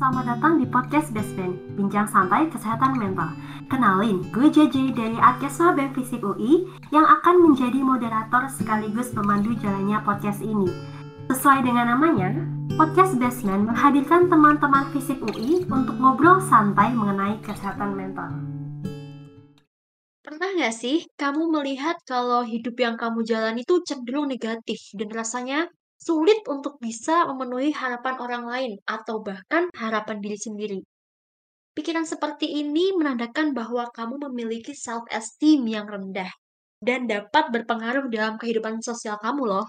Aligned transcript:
Selamat 0.00 0.32
datang 0.32 0.56
di 0.56 0.64
podcast 0.64 1.12
Band, 1.12 1.76
bincang 1.76 2.08
santai 2.08 2.48
kesehatan 2.48 2.96
mental. 2.96 3.36
Kenalin, 3.68 4.24
gue 4.32 4.48
JJ 4.48 4.96
dari 4.96 5.20
Adkesma 5.20 5.76
BEM 5.76 5.92
Fisip 5.92 6.24
UI 6.24 6.64
yang 6.88 7.04
akan 7.04 7.44
menjadi 7.44 7.84
moderator 7.84 8.48
sekaligus 8.48 9.12
pemandu 9.12 9.52
jalannya 9.60 10.00
podcast 10.00 10.40
ini. 10.40 10.72
Sesuai 11.28 11.68
dengan 11.68 11.92
namanya, 11.92 12.32
podcast 12.80 13.20
Basement 13.20 13.68
menghadirkan 13.68 14.32
teman-teman 14.32 14.88
Fisip 14.96 15.20
UI 15.20 15.68
untuk 15.68 16.00
ngobrol 16.00 16.40
santai 16.48 16.96
mengenai 16.96 17.36
kesehatan 17.44 17.92
mental. 17.92 18.32
Pernah 20.24 20.48
nggak 20.64 20.72
sih 20.80 21.04
kamu 21.20 21.52
melihat 21.52 22.00
kalau 22.08 22.40
hidup 22.40 22.72
yang 22.80 22.96
kamu 22.96 23.20
jalani 23.20 23.68
itu 23.68 23.84
cenderung 23.84 24.32
negatif 24.32 24.80
dan 24.96 25.12
rasanya 25.12 25.68
sulit 26.00 26.40
untuk 26.48 26.80
bisa 26.80 27.28
memenuhi 27.28 27.76
harapan 27.76 28.16
orang 28.16 28.44
lain 28.48 28.72
atau 28.88 29.20
bahkan 29.20 29.68
harapan 29.76 30.18
diri 30.24 30.38
sendiri. 30.40 30.80
Pikiran 31.76 32.08
seperti 32.08 32.50
ini 32.50 32.90
menandakan 32.96 33.52
bahwa 33.52 33.86
kamu 33.92 34.32
memiliki 34.32 34.74
self-esteem 34.74 35.68
yang 35.68 35.86
rendah 35.86 36.28
dan 36.80 37.04
dapat 37.04 37.52
berpengaruh 37.52 38.08
dalam 38.08 38.40
kehidupan 38.40 38.80
sosial 38.80 39.20
kamu 39.20 39.44
loh. 39.46 39.68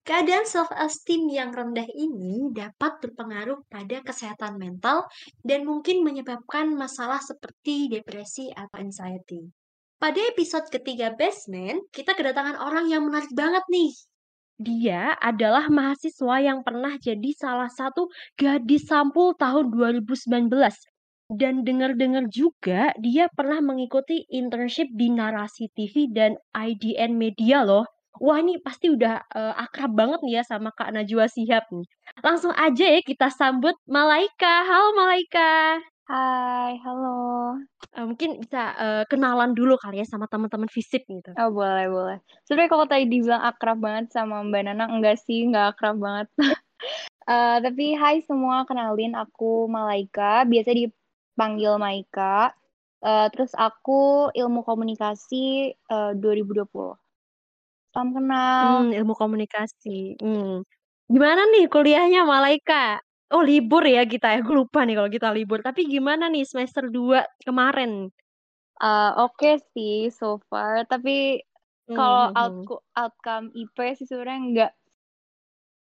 Keadaan 0.00 0.48
self-esteem 0.48 1.28
yang 1.28 1.52
rendah 1.52 1.86
ini 1.92 2.48
dapat 2.50 3.04
berpengaruh 3.04 3.62
pada 3.68 4.00
kesehatan 4.00 4.56
mental 4.56 5.04
dan 5.44 5.68
mungkin 5.68 6.00
menyebabkan 6.00 6.72
masalah 6.72 7.20
seperti 7.20 7.92
depresi 7.92 8.48
atau 8.50 8.80
anxiety. 8.80 9.44
Pada 10.00 10.16
episode 10.32 10.66
ketiga 10.72 11.12
Basement, 11.12 11.84
kita 11.92 12.16
kedatangan 12.16 12.56
orang 12.56 12.88
yang 12.88 13.04
menarik 13.04 13.28
banget 13.36 13.60
nih 13.68 13.92
dia 14.60 15.16
adalah 15.16 15.72
mahasiswa 15.72 16.36
yang 16.44 16.60
pernah 16.60 17.00
jadi 17.00 17.32
salah 17.32 17.72
satu 17.72 18.12
gadis 18.36 18.84
sampul 18.84 19.32
tahun 19.40 19.72
2019. 19.72 20.52
Dan 21.30 21.62
dengar-dengar 21.64 22.28
juga 22.28 22.92
dia 23.00 23.32
pernah 23.32 23.64
mengikuti 23.64 24.28
internship 24.28 24.90
di 24.92 25.08
Narasi 25.08 25.72
TV 25.72 26.12
dan 26.12 26.36
IDN 26.52 27.16
Media 27.16 27.64
loh. 27.64 27.88
Wah 28.20 28.36
ini 28.36 28.60
pasti 28.60 28.92
udah 28.92 29.22
uh, 29.32 29.54
akrab 29.56 29.96
banget 29.96 30.20
nih 30.26 30.34
ya 30.36 30.44
sama 30.44 30.74
Kak 30.76 30.92
Najwa 30.92 31.24
Sihab 31.30 31.64
nih. 31.72 31.86
Langsung 32.20 32.52
aja 32.52 32.84
ya 32.84 33.00
kita 33.00 33.32
sambut 33.32 33.78
Malaika. 33.88 34.66
Halo 34.66 34.92
Malaika. 34.92 35.80
Hai, 36.10 36.74
halo. 36.82 37.54
Uh, 37.94 38.02
mungkin 38.10 38.42
bisa 38.42 38.74
uh, 38.74 39.06
kenalan 39.06 39.54
dulu 39.54 39.78
kali 39.78 40.02
ya 40.02 40.06
sama 40.10 40.26
teman-teman 40.26 40.66
fisip 40.66 41.06
gitu. 41.06 41.30
Oh 41.38 41.54
boleh 41.54 41.86
boleh. 41.86 42.18
Sebenarnya 42.42 42.70
kalau 42.74 42.86
tadi 42.90 43.06
dibilang 43.06 43.38
akrab 43.38 43.78
banget 43.78 44.10
sama 44.10 44.42
Mbak 44.42 44.62
Nana, 44.66 44.90
enggak 44.90 45.22
sih, 45.22 45.46
enggak 45.46 45.78
akrab 45.78 46.02
banget. 46.02 46.26
uh, 47.30 47.62
tapi 47.64 47.94
hai 47.94 48.26
semua, 48.26 48.66
kenalin 48.66 49.14
aku 49.14 49.70
Malaika, 49.70 50.42
biasa 50.50 50.74
dipanggil 50.74 51.78
Maika. 51.78 52.58
Uh, 52.98 53.30
terus 53.30 53.54
aku 53.54 54.34
ilmu 54.34 54.66
komunikasi 54.66 55.78
uh, 55.94 56.10
2020. 56.18 56.66
Salam 57.94 58.10
kenal. 58.18 58.66
Hmm, 58.82 58.90
ilmu 58.98 59.14
komunikasi. 59.14 60.18
Hmm. 60.18 60.66
Gimana 61.06 61.46
nih 61.54 61.70
kuliahnya 61.70 62.26
Malaika? 62.26 62.98
Oh 63.30 63.46
libur 63.46 63.86
ya 63.86 64.02
kita 64.02 64.34
ya, 64.34 64.42
gue 64.42 64.54
lupa 64.54 64.82
nih 64.82 64.98
kalau 64.98 65.10
kita 65.10 65.28
libur. 65.30 65.62
Tapi 65.62 65.86
gimana 65.86 66.26
nih 66.26 66.42
semester 66.42 66.90
2 66.90 67.22
kemarin? 67.46 68.10
Uh, 68.82 69.12
Oke 69.28 69.62
sih 69.70 70.10
so 70.10 70.42
far, 70.50 70.82
tapi 70.88 71.44
kalau 71.90 72.30
hmm. 72.34 72.66
outcome 72.94 73.46
IP 73.54 73.76
sih 73.98 74.06
sebenarnya 74.06 74.40
nggak 74.50 74.72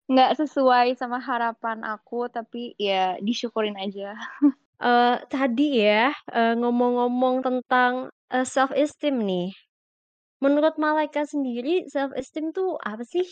nggak 0.08 0.32
sesuai 0.40 0.96
sama 0.96 1.20
harapan 1.20 1.84
aku, 1.84 2.32
tapi 2.32 2.72
ya 2.80 3.20
disyukurin 3.20 3.76
aja. 3.76 4.16
uh, 4.80 5.20
tadi 5.32 5.84
ya 5.84 6.12
uh, 6.32 6.56
ngomong-ngomong 6.56 7.44
tentang 7.44 8.08
uh, 8.32 8.44
self 8.44 8.72
esteem 8.72 9.20
nih. 9.24 9.52
Menurut 10.40 10.76
Malaika 10.80 11.28
sendiri 11.28 11.88
self 11.92 12.12
esteem 12.16 12.52
tuh 12.56 12.80
apa 12.80 13.04
sih? 13.04 13.24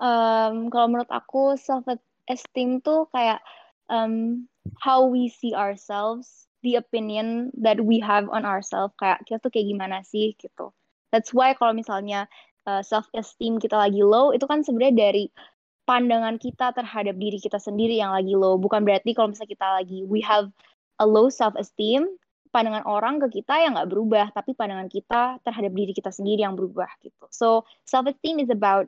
Um, 0.00 0.72
kalau 0.72 0.88
menurut 0.88 1.12
aku 1.12 1.54
self 1.60 1.84
esteem 2.30 2.82
tuh 2.82 3.08
kayak 3.10 3.42
um, 3.90 4.46
how 4.78 5.06
we 5.06 5.28
see 5.28 5.54
ourselves, 5.54 6.46
the 6.62 6.78
opinion 6.78 7.50
that 7.58 7.82
we 7.82 7.98
have 7.98 8.30
on 8.30 8.46
ourselves. 8.46 8.94
Kayak 8.98 9.24
kita 9.26 9.38
tuh 9.42 9.50
kayak 9.50 9.66
gimana 9.68 9.98
sih 10.06 10.34
gitu. 10.38 10.70
That's 11.10 11.34
why 11.34 11.52
kalau 11.58 11.76
misalnya 11.76 12.30
uh, 12.64 12.80
self 12.80 13.08
esteem 13.12 13.58
kita 13.58 13.76
lagi 13.76 14.00
low, 14.00 14.30
itu 14.32 14.46
kan 14.46 14.64
sebenarnya 14.64 15.10
dari 15.10 15.24
pandangan 15.82 16.38
kita 16.38 16.72
terhadap 16.72 17.18
diri 17.18 17.42
kita 17.42 17.58
sendiri 17.58 17.98
yang 17.98 18.14
lagi 18.14 18.32
low. 18.38 18.56
Bukan 18.56 18.86
berarti 18.86 19.12
kalau 19.12 19.34
misalnya 19.34 19.52
kita 19.52 19.68
lagi 19.82 19.98
we 20.06 20.22
have 20.22 20.48
a 21.02 21.06
low 21.06 21.26
self 21.28 21.52
esteem, 21.58 22.06
pandangan 22.54 22.86
orang 22.86 23.18
ke 23.18 23.42
kita 23.42 23.60
yang 23.60 23.74
nggak 23.74 23.90
berubah, 23.90 24.30
tapi 24.30 24.54
pandangan 24.54 24.86
kita 24.86 25.42
terhadap 25.42 25.72
diri 25.74 25.92
kita 25.92 26.14
sendiri 26.14 26.46
yang 26.46 26.54
berubah 26.54 26.88
gitu. 27.02 27.26
So 27.34 27.68
self 27.84 28.06
esteem 28.06 28.38
is 28.38 28.48
about 28.48 28.86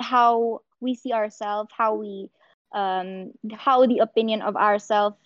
how 0.00 0.64
we 0.82 0.96
see 0.98 1.14
ourselves, 1.14 1.70
how 1.70 1.94
we 1.94 2.32
um, 2.72 3.30
how 3.54 3.84
the 3.84 4.00
opinion 4.00 4.40
of 4.42 4.56
ourselves 4.58 5.16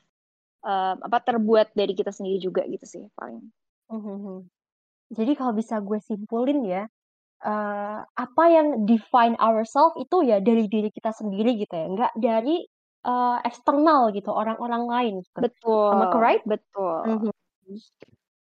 uh, 0.66 0.98
apa 1.00 1.22
terbuat 1.22 1.72
dari 1.72 1.94
kita 1.94 2.10
sendiri 2.10 2.42
juga 2.42 2.66
gitu 2.66 2.84
sih 2.84 3.04
paling. 3.14 3.40
Mm-hmm. 3.90 4.38
Jadi 5.14 5.32
kalau 5.38 5.54
bisa 5.54 5.78
gue 5.78 6.02
simpulin 6.02 6.66
ya, 6.66 6.90
uh, 7.46 8.02
apa 8.02 8.44
yang 8.50 8.84
define 8.84 9.38
ourselves 9.38 9.94
itu 10.02 10.26
ya 10.26 10.42
dari 10.42 10.66
diri 10.66 10.90
kita 10.90 11.14
sendiri 11.14 11.54
gitu 11.62 11.70
ya, 11.70 11.86
nggak 11.86 12.12
dari 12.18 12.66
uh, 13.06 13.38
eksternal 13.46 14.10
gitu 14.10 14.34
orang-orang 14.34 14.84
lain. 14.90 15.14
Gitu. 15.22 15.38
Betul. 15.38 15.90
Am 15.94 16.02
I 16.02 16.06
correct? 16.10 16.42
Betul. 16.44 16.96
Mm-hmm. 17.06 17.32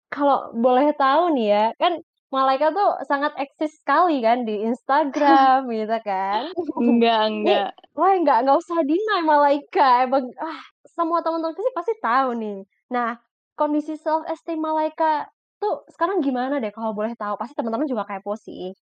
Kalau 0.09 0.49
boleh 0.57 0.89
tahu 0.97 1.37
nih 1.37 1.47
ya, 1.53 1.65
kan 1.77 2.01
Malaika 2.29 2.69
tuh 2.69 3.01
sangat 3.09 3.33
eksis 3.41 3.81
sekali 3.81 4.21
kan 4.21 4.45
di 4.45 4.61
Instagram 4.61 5.65
gitu 5.73 5.97
kan. 6.05 6.53
Enggak, 6.77 7.21
enggak. 7.33 7.69
Nih, 7.73 7.97
wah 7.97 8.13
enggak, 8.13 8.37
enggak 8.45 8.57
usah 8.61 8.79
deny 8.85 9.21
Malaika. 9.25 10.05
Emang 10.05 10.29
ah, 10.37 10.61
semua 10.85 11.25
teman-teman 11.25 11.57
sih 11.57 11.73
pasti 11.73 11.93
tahu 11.97 12.37
nih. 12.37 12.59
Nah, 12.93 13.17
kondisi 13.57 13.97
self 13.97 14.29
esteem 14.29 14.61
Malaika 14.61 15.25
tuh 15.57 15.83
sekarang 15.89 16.21
gimana 16.21 16.61
deh 16.61 16.69
kalau 16.69 16.93
boleh 16.93 17.17
tahu? 17.17 17.33
Pasti 17.41 17.57
teman-teman 17.57 17.89
juga 17.89 18.05
kayak 18.05 18.21
sih. 18.45 18.77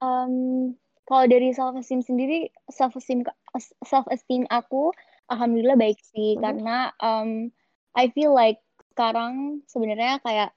Um, 0.00 0.72
kalau 1.04 1.28
dari 1.28 1.52
self 1.52 1.76
esteem 1.76 2.00
sendiri, 2.00 2.48
self 2.72 2.96
esteem 2.96 3.22
self 3.84 4.08
esteem 4.08 4.48
aku 4.48 4.92
alhamdulillah 5.30 5.78
baik 5.78 5.98
sih 6.00 6.36
hmm. 6.36 6.42
karena 6.42 6.76
um, 7.02 7.50
I 7.96 8.12
feel 8.12 8.32
like 8.32 8.60
sekarang 8.94 9.60
sebenarnya 9.68 10.22
kayak 10.24 10.50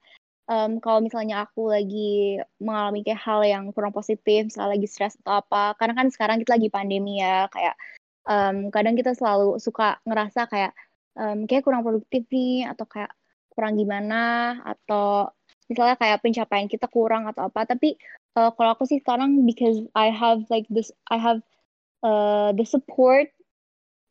um, 0.50 0.82
kalau 0.82 0.98
misalnya 0.98 1.46
aku 1.46 1.70
lagi 1.70 2.42
mengalami 2.58 3.06
kayak 3.06 3.22
hal 3.22 3.40
yang 3.46 3.70
kurang 3.70 3.94
positif, 3.94 4.50
misalnya 4.50 4.74
lagi 4.74 4.86
stres 4.90 5.14
atau 5.22 5.38
apa, 5.38 5.78
karena 5.78 5.94
kan 5.94 6.06
sekarang 6.10 6.42
kita 6.42 6.58
lagi 6.58 6.68
pandemi 6.74 7.22
ya, 7.22 7.46
kayak 7.54 7.78
um, 8.26 8.68
kadang 8.74 8.98
kita 8.98 9.14
selalu 9.14 9.62
suka 9.62 10.02
ngerasa 10.02 10.50
kayak 10.50 10.74
um, 11.14 11.46
kayak 11.46 11.62
kurang 11.62 11.86
produktif 11.86 12.26
nih, 12.34 12.66
atau 12.66 12.84
kayak 12.90 13.14
kurang 13.54 13.78
gimana, 13.78 14.58
atau 14.66 15.30
misalnya 15.70 15.94
kayak 15.94 16.18
pencapaian 16.18 16.66
kita 16.66 16.90
kurang 16.90 17.30
atau 17.30 17.46
apa. 17.46 17.62
Tapi 17.70 17.94
uh, 18.34 18.50
kalau 18.50 18.74
aku 18.74 18.90
sih 18.90 18.98
sekarang 18.98 19.46
because 19.46 19.78
I 19.94 20.10
have 20.10 20.42
like 20.50 20.66
this, 20.66 20.90
I 21.06 21.16
have 21.22 21.40
uh, 22.02 22.50
the 22.58 22.66
support 22.66 23.30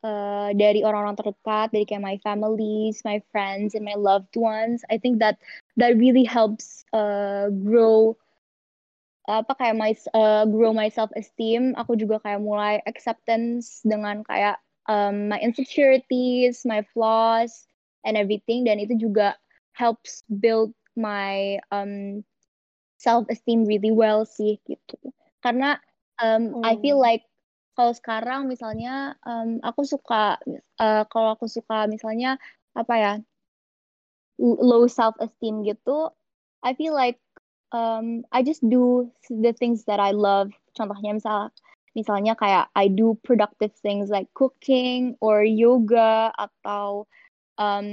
uh, 0.04 0.52
dari 0.56 0.84
orang-orang 0.84 1.18
terdekat, 1.20 1.72
dari 1.72 1.86
kayak 1.86 2.04
my 2.04 2.18
families, 2.24 3.04
my 3.04 3.20
friends, 3.32 3.76
and 3.76 3.84
my 3.84 3.96
loved 3.96 4.36
ones. 4.36 4.84
I 4.88 4.98
think 4.98 5.20
that 5.20 5.40
that 5.76 5.98
really 6.00 6.24
helps 6.24 6.88
uh, 6.96 7.52
grow 7.64 8.16
apa 9.30 9.54
kayak 9.62 9.78
my 9.78 9.94
uh, 10.18 10.46
grow 10.50 10.74
my 10.74 10.90
self 10.90 11.14
esteem. 11.14 11.78
Aku 11.78 11.94
juga 11.94 12.18
kayak 12.24 12.42
mulai 12.42 12.82
acceptance 12.90 13.86
dengan 13.86 14.26
kayak 14.26 14.58
um, 14.90 15.30
my 15.30 15.40
insecurities, 15.40 16.66
my 16.66 16.82
flaws, 16.96 17.70
and 18.08 18.18
everything. 18.18 18.66
Dan 18.66 18.82
itu 18.82 18.98
juga 18.98 19.38
helps 19.78 20.26
build 20.28 20.74
my 20.98 21.62
um, 21.70 22.26
self 22.98 23.30
esteem 23.30 23.64
really 23.70 23.94
well 23.94 24.26
sih 24.26 24.58
gitu. 24.66 24.98
Karena 25.46 25.78
um, 26.20 26.60
hmm. 26.60 26.66
I 26.66 26.76
feel 26.82 26.98
hmm. 26.98 27.08
like 27.08 27.24
kalau 27.80 27.96
sekarang 27.96 28.52
misalnya 28.52 29.16
um, 29.24 29.64
aku 29.64 29.88
suka 29.88 30.36
uh, 30.84 31.08
kalau 31.08 31.40
aku 31.40 31.48
suka 31.48 31.88
misalnya 31.88 32.36
apa 32.76 32.94
ya 33.00 33.14
low 34.44 34.84
self 34.92 35.16
esteem 35.24 35.64
gitu 35.64 36.12
I 36.60 36.76
feel 36.76 36.92
like 36.92 37.24
um, 37.72 38.28
I 38.36 38.44
just 38.44 38.60
do 38.68 39.08
the 39.32 39.56
things 39.56 39.88
that 39.88 40.04
I 40.04 40.12
love. 40.12 40.52
Contohnya 40.76 41.16
misal 41.16 41.56
misalnya 41.96 42.36
kayak 42.36 42.68
I 42.76 42.92
do 42.92 43.16
productive 43.24 43.72
things 43.80 44.12
like 44.12 44.28
cooking 44.36 45.16
or 45.24 45.48
yoga 45.48 46.36
atau 46.36 47.08
um, 47.56 47.88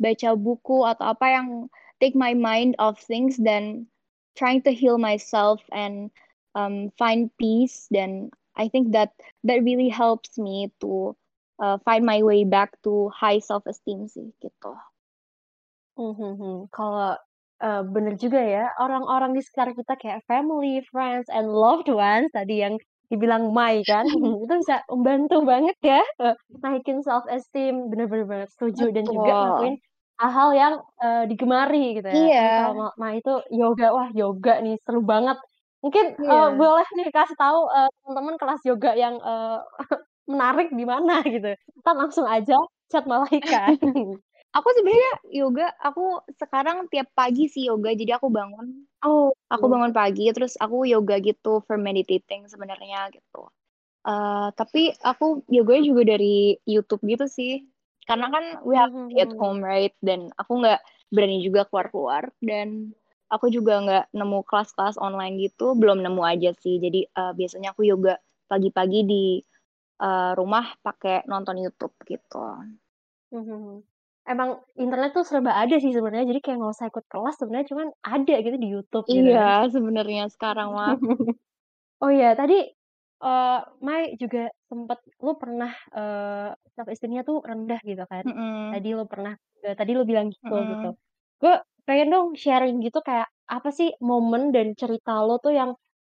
baca 0.00 0.32
buku 0.32 0.80
atau 0.88 1.12
apa 1.12 1.26
yang 1.28 1.68
take 2.00 2.16
my 2.16 2.32
mind 2.32 2.72
off 2.80 3.04
things 3.04 3.36
dan 3.36 3.84
trying 4.32 4.64
to 4.64 4.72
heal 4.72 4.96
myself 4.96 5.60
and 5.76 6.08
um, 6.56 6.88
find 6.96 7.28
peace 7.36 7.84
dan 7.92 8.32
I 8.54 8.70
think 8.70 8.94
that 8.94 9.14
that 9.42 9.62
really 9.66 9.90
helps 9.90 10.38
me 10.38 10.70
to 10.80 11.14
uh, 11.58 11.78
find 11.82 12.06
my 12.06 12.22
way 12.22 12.46
back 12.46 12.74
to 12.86 13.10
high 13.10 13.38
self 13.42 13.66
esteem 13.66 14.06
sih 14.06 14.30
gitu. 14.42 14.72
Hmm, 15.94 16.14
hmm, 16.14 16.34
hmm. 16.38 16.58
Kalau 16.74 17.18
uh, 17.62 17.82
bener 17.86 18.18
juga 18.18 18.42
ya, 18.42 18.66
orang-orang 18.82 19.34
di 19.34 19.42
sekitar 19.42 19.74
kita 19.78 19.94
kayak 19.94 20.26
family, 20.26 20.82
friends, 20.90 21.30
and 21.30 21.50
loved 21.50 21.86
ones 21.86 22.30
tadi 22.34 22.62
yang 22.62 22.74
dibilang 23.12 23.54
Mai 23.54 23.86
kan, 23.86 24.06
itu 24.42 24.54
bisa 24.58 24.82
membantu 24.90 25.44
banget 25.46 25.76
ya 25.84 26.02
uh, 26.18 26.34
naikin 26.62 27.04
self 27.04 27.22
esteem, 27.30 27.90
bener-bener 27.90 28.26
banget 28.26 28.48
setuju 28.54 28.90
dan 28.90 29.04
juga 29.06 29.30
ngelakuin 29.30 29.76
hal-hal 30.14 30.50
yang 30.54 30.74
uh, 31.02 31.24
digemari 31.26 31.98
gitu 31.98 32.08
ya. 32.10 32.14
Iya. 32.14 32.50
Kalau 32.70 32.88
Mai 32.98 33.18
itu 33.18 33.34
yoga, 33.50 33.88
wah 33.94 34.08
yoga 34.14 34.62
nih 34.62 34.78
seru 34.82 35.02
banget. 35.02 35.38
Mungkin 35.84 36.16
uh, 36.16 36.48
Iya. 36.48 36.56
boleh 36.56 36.88
nih 36.96 37.08
kasih 37.12 37.36
tahu 37.36 37.68
uh, 37.68 37.88
teman-teman 38.02 38.40
kelas 38.40 38.60
yoga 38.64 38.96
yang 38.96 39.20
uh, 39.20 39.60
menarik 40.32 40.72
di 40.72 40.84
mana 40.88 41.20
gitu. 41.28 41.52
Ntar 41.84 41.94
langsung 41.94 42.24
aja 42.24 42.56
chat 42.88 43.04
Malaika. 43.04 43.68
Aku 44.54 44.70
sebenarnya 44.70 45.12
yoga, 45.34 45.66
aku 45.82 46.22
sekarang 46.38 46.86
tiap 46.86 47.10
pagi 47.10 47.50
sih 47.50 47.66
yoga, 47.66 47.90
jadi 47.90 48.22
aku 48.22 48.30
bangun, 48.30 48.86
Oh. 49.02 49.34
aku 49.50 49.66
bangun 49.66 49.90
pagi, 49.90 50.30
terus 50.30 50.54
aku 50.62 50.86
yoga 50.86 51.18
gitu 51.18 51.58
for 51.66 51.74
meditating 51.74 52.46
sebenarnya 52.46 53.10
gitu. 53.10 53.50
Uh, 54.06 54.54
tapi 54.54 54.94
aku 55.02 55.42
yoganya 55.50 55.82
juga 55.90 56.02
dari 56.14 56.54
YouTube 56.70 57.02
gitu 57.02 57.26
sih, 57.26 57.66
karena 58.06 58.30
kan 58.30 58.44
we 58.62 58.78
have 58.78 58.94
at 59.18 59.34
Mhm. 59.34 59.42
home 59.42 59.58
right, 59.58 59.90
dan 60.06 60.30
aku 60.38 60.62
nggak 60.62 60.78
berani 61.10 61.42
juga 61.42 61.66
keluar-keluar, 61.66 62.30
dan 62.38 62.94
aku 63.34 63.50
juga 63.50 63.82
nggak 63.82 64.04
nemu 64.14 64.38
kelas-kelas 64.46 64.96
online 65.02 65.42
gitu, 65.42 65.74
belum 65.74 66.06
nemu 66.06 66.22
aja 66.22 66.54
sih. 66.62 66.78
Jadi 66.78 67.10
uh, 67.18 67.34
biasanya 67.34 67.74
aku 67.74 67.82
yoga 67.82 68.14
pagi-pagi 68.46 69.00
di 69.02 69.24
uh, 69.98 70.32
rumah 70.38 70.78
pakai 70.78 71.26
nonton 71.26 71.58
YouTube 71.58 71.94
gitu. 72.06 72.38
Mhm. 73.34 73.82
Emang 74.24 74.62
internet 74.80 75.12
tuh 75.12 75.26
serba 75.26 75.52
ada 75.52 75.76
sih 75.76 75.92
sebenarnya, 75.92 76.24
jadi 76.32 76.40
kayak 76.40 76.56
nggak 76.56 76.72
usah 76.72 76.88
ikut 76.88 77.04
kelas 77.12 77.36
sebenarnya, 77.36 77.68
cuman 77.68 77.86
ada 78.00 78.34
gitu 78.40 78.56
di 78.56 78.68
YouTube 78.72 79.04
gitu 79.04 79.20
kan. 79.20 79.68
Iya, 79.68 79.68
sebenarnya 79.68 80.24
sekarang 80.32 80.68
mah. 80.72 80.96
Oh 82.02 82.10
iya, 82.12 82.36
tadi 82.36 82.60
uh, 83.24 83.60
Mai 83.80 84.12
juga 84.20 84.52
sempet 84.68 85.00
lu 85.24 85.32
pernah 85.40 85.72
uh, 85.94 86.52
self 86.76 86.88
esteem-nya 86.90 87.24
tuh 87.24 87.40
rendah 87.40 87.80
gitu 87.80 88.04
kan. 88.04 88.28
Mm-mm. 88.28 88.76
Tadi 88.76 88.88
lu 88.92 89.04
pernah 89.08 89.32
uh, 89.38 89.74
tadi 89.78 89.96
lu 89.96 90.04
bilang 90.04 90.28
gitu 90.28 90.44
Mm-mm. 90.44 90.68
gitu. 90.68 90.90
Gue 91.40 91.54
pengen 91.84 92.08
dong 92.12 92.28
sharing 92.36 92.80
gitu 92.80 93.00
kayak 93.04 93.28
apa 93.44 93.68
sih 93.68 93.92
momen 94.00 94.50
dan 94.50 94.72
cerita 94.72 95.20
lo 95.20 95.36
tuh 95.40 95.52
yang 95.52 95.70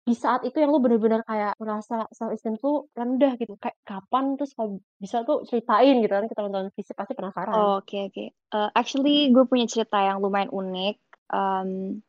di 0.06 0.14
saat 0.14 0.46
itu 0.46 0.62
yang 0.62 0.70
lu 0.70 0.78
bener-bener 0.78 1.26
kayak 1.26 1.58
merasa 1.58 2.06
self 2.14 2.30
esteem 2.30 2.54
tuh 2.62 2.86
rendah 2.94 3.34
gitu. 3.42 3.58
Kayak 3.58 3.74
kapan 3.82 4.38
terus 4.38 4.54
kalau 4.54 4.78
bisa 5.02 5.26
tuh 5.26 5.42
ceritain 5.42 5.98
gitu 5.98 6.14
kan 6.14 6.30
ke 6.30 6.34
teman-teman 6.38 6.70
fisik 6.78 6.94
pasti 6.94 7.18
penasaran. 7.18 7.82
Oke 7.82 8.06
oke. 8.06 8.30
Uh, 8.54 8.70
actually 8.78 9.34
gue 9.34 9.42
punya 9.50 9.66
cerita 9.66 9.98
yang 9.98 10.22
lumayan 10.22 10.46
unik. 10.54 11.02
Um, 11.34 12.00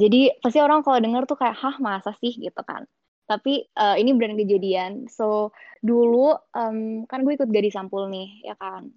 jadi 0.00 0.40
pasti 0.40 0.64
orang 0.64 0.80
kalau 0.80 1.04
denger 1.04 1.28
tuh 1.28 1.36
kayak 1.36 1.52
hah 1.52 1.76
masa 1.84 2.16
sih 2.16 2.32
gitu 2.32 2.62
kan. 2.64 2.88
Tapi 3.28 3.68
uh, 3.76 4.00
ini 4.00 4.16
beneran 4.16 4.40
kejadian. 4.40 4.92
So 5.12 5.52
dulu 5.84 6.32
um, 6.56 7.04
kan 7.04 7.28
gue 7.28 7.36
ikut 7.36 7.52
gadis 7.52 7.76
sampul 7.76 8.08
nih 8.08 8.40
ya 8.40 8.56
kan. 8.56 8.88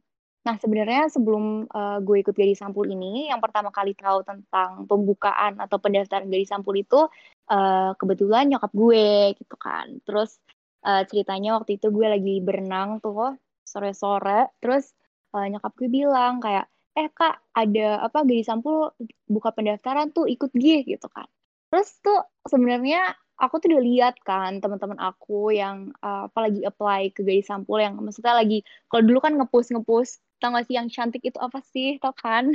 Nah 0.45 0.55
sebenarnya 0.61 1.09
sebelum 1.09 1.65
uh, 1.73 1.97
gue 2.05 2.21
ikut 2.21 2.37
gadis 2.37 2.61
sampul 2.61 2.85
ini, 2.85 3.33
yang 3.33 3.41
pertama 3.41 3.73
kali 3.73 3.97
tahu 3.97 4.21
tentang 4.21 4.85
pembukaan 4.85 5.57
atau 5.57 5.81
pendaftaran 5.81 6.29
gadis 6.29 6.53
sampul 6.53 6.77
itu 6.77 7.09
uh, 7.49 7.91
kebetulan 7.97 8.47
nyokap 8.53 8.69
gue 8.69 9.33
gitu 9.41 9.55
kan. 9.57 9.97
Terus 10.05 10.37
uh, 10.85 11.01
ceritanya 11.09 11.57
waktu 11.57 11.81
itu 11.81 11.89
gue 11.89 12.07
lagi 12.07 12.35
berenang 12.45 13.01
tuh 13.01 13.33
sore-sore. 13.65 14.53
Terus 14.61 14.93
uh, 15.33 15.49
nyokap 15.49 15.73
gue 15.75 15.89
bilang 15.89 16.37
kayak 16.37 16.69
eh 16.95 17.11
kak 17.11 17.35
ada 17.51 18.07
apa 18.07 18.23
gadis 18.23 18.47
sampul 18.47 18.95
buka 19.27 19.51
pendaftaran 19.51 20.15
tuh 20.15 20.31
ikut 20.31 20.47
G 20.55 20.87
gitu 20.87 21.11
kan 21.11 21.27
terus 21.67 21.91
tuh 21.99 22.23
sebenarnya 22.47 23.11
aku 23.35 23.59
tuh 23.59 23.67
udah 23.75 23.83
lihat 23.83 24.15
kan 24.23 24.63
teman-teman 24.63 24.95
aku 25.03 25.51
yang 25.51 25.91
uh, 25.99 26.31
apalagi 26.31 26.63
apply 26.63 27.11
ke 27.11 27.19
gadis 27.27 27.51
sampul 27.51 27.83
yang 27.83 27.99
maksudnya 27.99 28.31
lagi 28.31 28.63
kalau 28.87 29.03
dulu 29.03 29.19
kan 29.19 29.35
ngepost 29.35 29.75
ngepost 29.75 30.23
tau 30.39 30.49
gak 30.55 30.65
sih 30.67 30.75
yang 30.77 30.89
cantik 30.91 31.23
itu 31.23 31.39
apa 31.39 31.59
sih? 31.63 31.97
Tau 32.01 32.13
kan? 32.15 32.51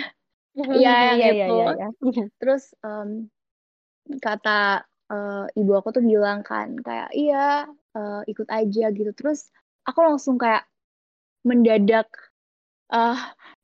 Iya, 0.57 0.95
yang 1.15 1.19
Iya, 1.21 1.29
iya, 1.31 1.47
itu. 1.47 1.57
iya, 1.57 1.67
iya. 1.75 1.89
terus 2.41 2.75
um, 2.83 3.31
kata 4.19 4.85
uh, 5.11 5.45
ibu 5.55 5.73
aku 5.79 5.89
tuh 5.95 6.03
bilang 6.03 6.43
kan 6.43 6.75
kayak 6.83 7.11
iya 7.15 7.67
uh, 7.95 8.21
ikut 8.27 8.49
aja 8.51 8.85
gitu. 8.95 9.11
Terus 9.15 9.51
aku 9.87 9.99
langsung 10.03 10.37
kayak 10.39 10.67
mendadak 11.47 12.09
uh, 12.93 13.17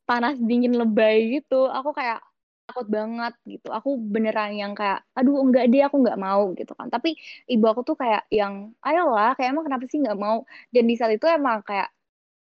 panas 0.07 0.35
dingin 0.39 0.75
lebay 0.75 1.39
gitu. 1.39 1.67
Aku 1.67 1.91
kayak 1.91 2.23
takut 2.67 2.87
banget 2.91 3.33
gitu. 3.47 3.67
Aku 3.71 3.95
beneran 3.95 4.51
yang 4.59 4.73
kayak 4.75 5.03
aduh 5.15 5.39
enggak 5.39 5.71
deh 5.71 5.83
aku 5.87 6.03
nggak 6.03 6.19
mau 6.19 6.51
gitu 6.55 6.71
kan. 6.75 6.91
Tapi 6.91 7.15
ibu 7.47 7.65
aku 7.67 7.81
tuh 7.87 7.95
kayak 7.95 8.27
yang 8.31 8.75
ayolah 8.83 9.35
kayak 9.39 9.55
emang 9.55 9.65
kenapa 9.67 9.87
sih 9.87 9.99
nggak 10.03 10.19
mau? 10.19 10.43
Dan 10.73 10.83
di 10.89 10.95
saat 10.99 11.15
itu 11.15 11.25
emang 11.27 11.63
kayak 11.63 11.87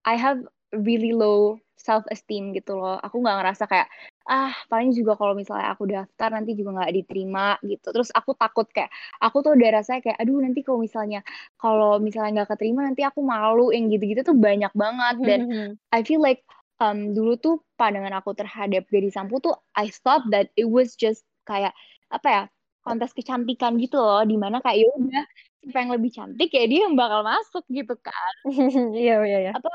I 0.04 0.16
have 0.19 0.44
really 0.74 1.12
low 1.16 1.57
self 1.80 2.04
esteem 2.12 2.51
gitu 2.51 2.75
loh. 2.75 3.00
Aku 3.00 3.24
nggak 3.24 3.38
ngerasa 3.39 3.63
kayak 3.66 3.88
ah 4.30 4.54
paling 4.69 4.94
juga 4.94 5.18
kalau 5.18 5.33
misalnya 5.33 5.74
aku 5.74 5.89
daftar 5.89 6.30
nanti 6.30 6.54
juga 6.54 6.75
nggak 6.75 6.94
diterima 6.94 7.56
gitu. 7.66 7.89
Terus 7.89 8.12
aku 8.12 8.36
takut 8.36 8.68
kayak 8.69 8.92
aku 9.24 9.42
tuh 9.42 9.56
udah 9.56 9.80
rasanya 9.80 10.01
kayak 10.06 10.18
aduh 10.19 10.38
nanti 10.44 10.60
kalau 10.62 10.80
misalnya 10.83 11.19
kalau 11.56 11.98
misalnya 11.98 12.44
nggak 12.44 12.51
keterima 12.54 12.86
nanti 12.86 13.01
aku 13.07 13.24
malu 13.24 13.71
yang 13.71 13.88
gitu-gitu 13.89 14.21
tuh 14.27 14.38
banyak 14.38 14.69
banget. 14.75 15.16
Dan 15.24 15.39
I 15.95 16.04
feel 16.04 16.21
like 16.21 16.44
um, 16.83 17.16
dulu 17.16 17.39
tuh 17.39 17.56
pandangan 17.80 18.13
aku 18.19 18.36
terhadap 18.36 18.86
gadis 18.92 19.16
sampul 19.16 19.39
tuh 19.39 19.56
I 19.74 19.89
thought 19.89 20.27
that 20.36 20.51
it 20.60 20.68
was 20.68 20.94
just 21.00 21.24
kayak 21.48 21.74
apa 22.12 22.27
ya 22.27 22.44
kontes 22.83 23.16
kecantikan 23.16 23.80
gitu 23.80 23.98
loh. 23.98 24.21
Di 24.27 24.36
mana 24.36 24.60
kayak 24.60 24.83
ya 24.83 24.89
udah 24.94 25.25
siapa 25.60 25.86
yang 25.86 25.92
lebih 25.92 26.12
cantik 26.16 26.50
ya 26.56 26.66
dia 26.66 26.88
yang 26.88 26.96
bakal 26.96 27.22
masuk 27.22 27.64
gitu 27.68 27.94
kan. 28.00 28.34
Iya, 28.96 29.22
iya, 29.28 29.40
iya. 29.50 29.52
apa 29.54 29.70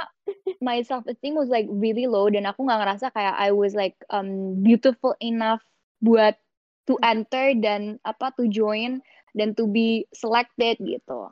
my 0.64 0.80
self 0.80 1.04
esteem 1.04 1.36
was 1.36 1.52
like 1.52 1.68
really 1.68 2.08
low 2.08 2.26
dan 2.32 2.48
aku 2.48 2.64
nggak 2.64 2.80
ngerasa 2.80 3.12
kayak 3.12 3.36
I 3.36 3.52
was 3.52 3.76
like 3.76 3.94
um, 4.08 4.58
beautiful 4.64 5.12
enough 5.20 5.60
buat 6.00 6.40
to 6.88 6.96
enter 7.04 7.56
dan 7.60 8.00
apa 8.04 8.32
to 8.40 8.48
join 8.48 9.04
dan 9.36 9.52
to 9.56 9.68
be 9.68 10.08
selected 10.16 10.80
gitu. 10.80 11.28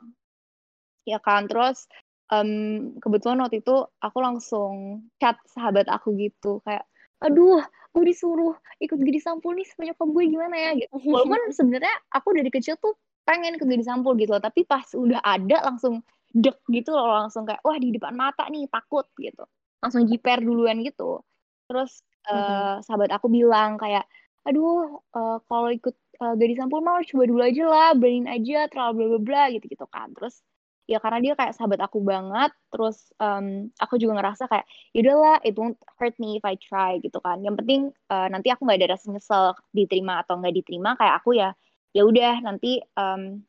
Ya 1.09 1.17
kan 1.19 1.49
terus 1.49 1.89
um, 2.29 2.93
kebetulan 3.01 3.41
waktu 3.41 3.61
itu 3.65 3.89
aku 4.01 4.17
langsung 4.21 5.05
chat 5.17 5.37
sahabat 5.49 5.89
aku 5.89 6.13
gitu 6.17 6.61
kayak 6.65 6.85
aduh 7.23 7.63
gue 7.93 8.03
disuruh 8.09 8.57
ikut 8.81 8.97
gadis 8.97 9.23
sampul 9.23 9.53
nih 9.53 9.65
sama 9.69 9.93
nyokap 9.93 10.09
gue 10.09 10.23
gimana 10.29 10.55
ya? 10.57 10.71
Gitu. 10.77 10.93
Walaupun 11.09 11.53
sebenarnya 11.53 11.93
aku 12.09 12.33
dari 12.33 12.49
kecil 12.49 12.77
tuh 12.81 12.97
pengen 13.23 13.55
ikut 13.55 13.67
gadis 13.67 13.87
sampul 13.87 14.15
gitu 14.19 14.35
loh. 14.35 14.43
Tapi 14.43 14.67
pas 14.67 14.85
udah 14.95 15.19
ada 15.23 15.57
langsung 15.67 16.03
dek 16.33 16.59
gitu 16.71 16.91
loh 16.91 17.13
langsung 17.23 17.45
kayak 17.45 17.61
wah 17.61 17.77
di 17.77 17.93
depan 17.93 18.13
mata 18.15 18.47
nih 18.51 18.67
takut 18.69 19.07
gitu. 19.19 19.43
Langsung 19.83 20.07
jiper 20.07 20.39
duluan 20.43 20.83
gitu. 20.83 21.23
Terus 21.67 22.03
uh, 22.29 22.79
sahabat 22.83 23.11
aku 23.15 23.27
bilang 23.31 23.79
kayak 23.79 24.07
aduh 24.43 24.99
uh, 25.15 25.39
kalau 25.47 25.71
ikut 25.71 25.95
uh, 26.19 26.35
gadis 26.35 26.59
sampul 26.59 26.83
mau 26.83 26.99
coba 26.99 27.23
dulu 27.23 27.41
aja 27.43 27.63
lah 27.63 27.89
beraniin 27.95 28.27
aja 28.27 28.67
terlalu 28.67 28.93
bla 28.95 29.07
bla 29.15 29.19
bla 29.23 29.43
gitu 29.55 29.65
gitu 29.71 29.85
kan. 29.87 30.11
Terus 30.15 30.43
ya 30.83 30.99
karena 30.99 31.23
dia 31.23 31.33
kayak 31.39 31.55
sahabat 31.55 31.79
aku 31.79 32.03
banget 32.03 32.51
terus 32.67 33.07
um, 33.15 33.71
aku 33.79 33.95
juga 33.95 34.19
ngerasa 34.19 34.51
kayak 34.51 34.67
yaudahlah 34.91 35.39
it 35.47 35.55
won't 35.55 35.79
hurt 35.95 36.11
me 36.19 36.35
if 36.35 36.43
I 36.43 36.59
try 36.59 36.99
gitu 36.99 37.23
kan. 37.23 37.39
Yang 37.39 37.63
penting 37.63 37.81
uh, 38.11 38.27
nanti 38.27 38.51
aku 38.51 38.67
nggak 38.67 38.83
ada 38.83 38.99
rasa 38.99 39.05
nyesel 39.11 39.55
diterima 39.71 40.19
atau 40.27 40.39
nggak 40.43 40.55
diterima 40.59 40.99
kayak 40.99 41.23
aku 41.23 41.39
ya 41.39 41.55
ya 41.93 42.03
udah 42.03 42.41
nanti 42.41 42.81
um, 42.97 43.39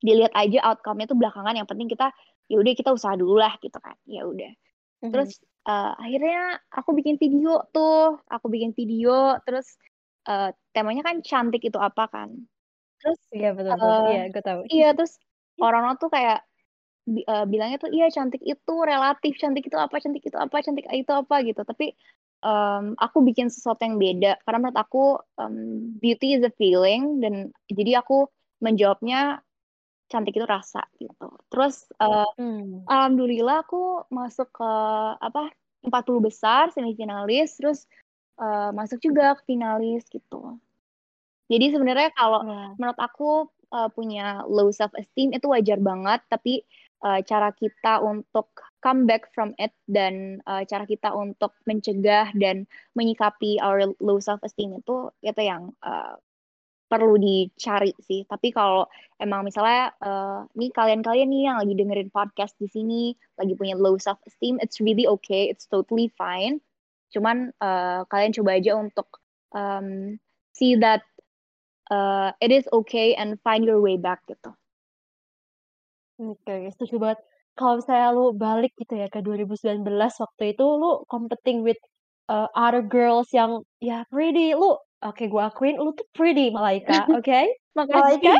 dilihat 0.00 0.32
aja 0.32 0.72
outcome-nya 0.72 1.12
tuh 1.12 1.18
belakangan. 1.20 1.54
Yang 1.54 1.68
penting 1.68 1.88
kita 1.92 2.08
ya 2.50 2.56
udah 2.58 2.72
kita 2.72 2.90
usaha 2.90 3.14
dulu 3.14 3.38
lah 3.38 3.54
gitu 3.60 3.76
kan. 3.78 3.94
Ya 4.08 4.24
udah. 4.24 4.52
Terus 5.00 5.40
uh, 5.68 5.96
akhirnya 5.96 6.60
aku 6.72 6.96
bikin 6.96 7.20
video 7.20 7.64
tuh. 7.70 8.18
Aku 8.32 8.48
bikin 8.48 8.72
video 8.72 9.36
terus 9.44 9.76
uh, 10.28 10.52
temanya 10.72 11.04
kan 11.04 11.20
cantik 11.20 11.62
itu 11.64 11.76
apa 11.76 12.08
kan. 12.08 12.32
Terus 13.00 13.20
iya 13.32 13.56
betul 13.56 13.76
betul. 13.76 13.88
uh, 13.88 14.08
iya 14.12 14.24
gue 14.28 14.42
tahu. 14.44 14.60
iya 14.68 14.88
terus 14.92 15.16
orang-orang 15.56 15.96
tuh 15.96 16.12
kayak 16.12 16.44
uh, 17.28 17.44
bilangnya 17.48 17.80
tuh 17.80 17.88
iya 17.92 18.12
cantik 18.12 18.44
itu 18.44 18.74
relatif 18.84 19.40
cantik 19.40 19.64
itu 19.64 19.76
apa 19.76 19.96
cantik 20.00 20.24
itu 20.24 20.36
apa 20.36 20.56
cantik 20.60 20.84
itu 20.92 21.12
apa 21.12 21.36
gitu. 21.44 21.60
Tapi 21.64 21.96
um, 22.44 22.96
aku 22.96 23.24
bikin 23.24 23.48
sesuatu 23.52 23.84
yang 23.84 23.96
beda 24.00 24.40
karena 24.44 24.58
menurut 24.58 24.78
aku 24.80 25.04
um, 25.40 25.94
beauty 26.00 26.36
is 26.36 26.42
a 26.44 26.52
feeling 26.56 27.20
dan 27.20 27.54
jadi 27.68 28.00
aku 28.00 28.28
menjawabnya 28.60 29.40
cantik 30.10 30.36
itu 30.36 30.46
rasa 30.48 30.82
gitu 30.98 31.30
terus 31.48 31.86
uh, 32.02 32.26
hmm. 32.34 32.84
alhamdulillah 32.90 33.62
aku 33.62 34.04
masuk 34.10 34.50
ke 34.50 34.72
apa 35.16 35.54
40 35.86 36.26
besar 36.26 36.68
semifinalis 36.74 37.56
terus 37.56 37.86
uh, 38.36 38.74
masuk 38.74 39.00
juga 39.00 39.38
ke 39.38 39.54
finalis 39.54 40.04
gitu 40.10 40.58
jadi 41.50 41.74
sebenarnya 41.74 42.10
kalau 42.14 42.42
Iya. 42.42 42.74
menurut 42.78 42.98
aku 42.98 43.30
uh, 43.70 43.88
punya 43.94 44.42
low 44.50 44.68
self 44.74 44.92
esteem 44.98 45.30
itu 45.30 45.46
wajar 45.46 45.78
banget 45.78 46.20
tapi 46.26 46.66
uh, 47.04 47.20
cara 47.24 47.52
kita 47.56 48.00
untuk 48.00 48.48
come 48.80 49.04
back 49.04 49.28
from 49.32 49.52
it 49.60 49.72
dan 49.88 50.40
uh, 50.48 50.64
cara 50.64 50.88
kita 50.88 51.12
untuk 51.12 51.52
mencegah 51.68 52.32
dan 52.36 52.64
menyikapi 52.96 53.60
our 53.60 53.92
low 54.00 54.20
self 54.20 54.40
esteem 54.44 54.76
itu 54.80 55.12
itu 55.20 55.40
yang 55.40 55.72
uh, 55.84 56.16
perlu 56.90 57.14
dicari 57.22 57.94
sih. 58.02 58.26
Tapi 58.26 58.50
kalau 58.50 58.90
emang 59.22 59.46
misalnya 59.46 59.94
uh, 60.02 60.42
nih 60.58 60.74
kalian-kalian 60.74 61.30
nih 61.30 61.42
yang 61.46 61.56
lagi 61.62 61.74
dengerin 61.78 62.10
podcast 62.10 62.58
di 62.58 62.66
sini 62.66 63.14
lagi 63.38 63.54
punya 63.54 63.78
low 63.78 63.94
self 63.94 64.18
esteem, 64.26 64.58
it's 64.58 64.82
really 64.82 65.06
okay, 65.06 65.46
it's 65.46 65.70
totally 65.70 66.10
fine. 66.18 66.58
Cuman 67.14 67.54
uh, 67.62 68.02
kalian 68.10 68.34
coba 68.34 68.58
aja 68.58 68.74
untuk 68.74 69.22
um, 69.54 70.18
see 70.50 70.74
that 70.74 71.06
uh, 71.94 72.34
it 72.42 72.50
is 72.50 72.66
okay 72.74 73.14
and 73.14 73.38
find 73.46 73.62
your 73.62 73.78
way 73.78 73.94
back 73.94 74.26
gitu. 74.26 74.50
Oke, 76.20 76.44
okay, 76.44 76.60
setuju 76.76 77.00
banget. 77.00 77.20
Kalau 77.56 77.80
misalnya 77.80 78.08
lu 78.12 78.36
balik 78.36 78.72
gitu 78.76 78.94
ya 78.94 79.08
ke 79.08 79.24
2019 79.24 79.84
waktu 79.96 80.44
itu 80.52 80.64
lu 80.64 81.02
competing 81.08 81.64
with 81.64 81.80
uh, 82.28 82.46
other 82.52 82.84
girls 82.84 83.32
yang 83.32 83.64
ya 83.80 84.04
pretty, 84.12 84.52
lu 84.52 84.76
Oke, 85.00 85.32
gue 85.32 85.40
akuin 85.40 85.80
lu 85.80 85.96
tuh 85.96 86.04
pretty 86.12 86.52
Malaika, 86.52 86.92
oke? 87.08 87.24
Okay? 87.24 87.48
Malaika? 87.72 88.36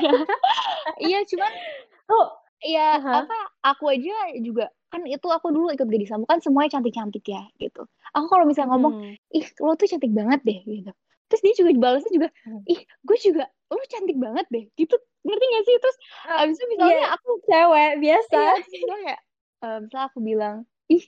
iya, 1.08 1.24
cuman 1.24 1.52
lu 2.12 2.20
ya 2.60 3.00
uh-huh. 3.00 3.24
apa 3.24 3.38
aku 3.64 3.88
aja 3.88 4.36
juga 4.36 4.68
kan 4.92 5.00
itu 5.08 5.24
aku 5.24 5.48
dulu 5.48 5.72
ikut 5.72 5.88
gadis 5.88 6.12
samu 6.12 6.28
kan 6.28 6.44
semuanya 6.44 6.76
cantik-cantik 6.76 7.24
ya 7.24 7.40
gitu. 7.56 7.88
Aku 8.12 8.26
kalau 8.28 8.44
misalnya 8.44 8.76
ngomong, 8.76 9.00
hmm. 9.00 9.38
ih 9.38 9.46
lo 9.64 9.72
tuh 9.78 9.88
cantik 9.88 10.12
banget 10.12 10.44
deh 10.44 10.60
gitu. 10.68 10.92
Terus 11.30 11.40
dia 11.46 11.54
juga 11.54 11.70
balasnya 11.78 12.10
juga, 12.10 12.28
hmm. 12.44 12.66
ih 12.66 12.80
gue 12.82 13.16
juga 13.22 13.44
lo 13.70 13.82
cantik 13.86 14.18
banget 14.18 14.46
deh 14.50 14.66
gitu. 14.74 14.98
Ngerti 15.22 15.44
gak 15.46 15.64
sih? 15.64 15.76
Terus 15.78 15.96
uh, 16.26 16.42
abis 16.42 16.56
itu 16.58 16.66
misalnya 16.74 16.96
yeah, 17.06 17.14
aku 17.14 17.30
cewek 17.46 17.92
biasa. 18.02 18.40
Iya, 18.40 18.66
misalnya, 18.66 19.16
uh, 19.62 19.78
misalnya 19.78 20.06
aku 20.10 20.18
bilang, 20.18 20.56
ih 20.90 21.04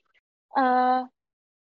uh, 0.54 1.02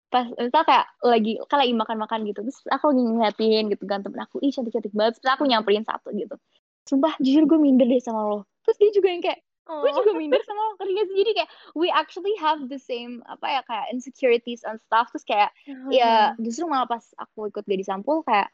pas 0.06 0.26
misal 0.38 0.62
kayak 0.62 0.86
lagi 1.02 1.32
kan 1.50 1.58
lagi 1.58 1.74
makan-makan 1.74 2.20
gitu 2.30 2.40
terus 2.46 2.62
aku 2.70 2.94
lagi 2.94 3.02
ngeliatin 3.02 3.64
gitu 3.74 3.84
kan 3.90 4.06
temen 4.06 4.22
aku 4.22 4.38
ih 4.38 4.54
cantik-cantik 4.54 4.94
banget 4.94 5.18
terus 5.18 5.34
aku 5.34 5.44
nyamperin 5.50 5.82
satu 5.82 6.14
gitu 6.14 6.38
sumpah 6.86 7.18
jujur 7.18 7.42
gue 7.44 7.58
minder 7.58 7.90
deh 7.90 7.98
sama 7.98 8.22
lo 8.22 8.38
terus 8.62 8.78
dia 8.78 8.90
juga 8.94 9.10
yang 9.10 9.22
kayak 9.22 9.42
oh. 9.68 9.82
gue 9.82 9.90
juga 9.92 10.12
minder 10.14 10.42
sama 10.46 10.74
lo 10.74 10.74
sih 10.82 10.94
jadi 10.94 11.30
kayak 11.42 11.50
we 11.74 11.90
actually 11.90 12.34
have 12.38 12.62
the 12.70 12.80
same 12.80 13.22
apa 13.26 13.46
ya 13.46 13.60
kayak 13.66 13.86
insecurities 13.92 14.62
and 14.66 14.78
stuff 14.86 15.10
terus 15.10 15.26
kayak 15.26 15.50
hmm. 15.66 15.90
ya 15.90 16.32
justru 16.40 16.66
malah 16.66 16.86
pas 16.86 17.02
aku 17.18 17.50
ikut 17.50 17.66
jadi 17.66 17.84
sampul 17.86 18.22
kayak 18.22 18.50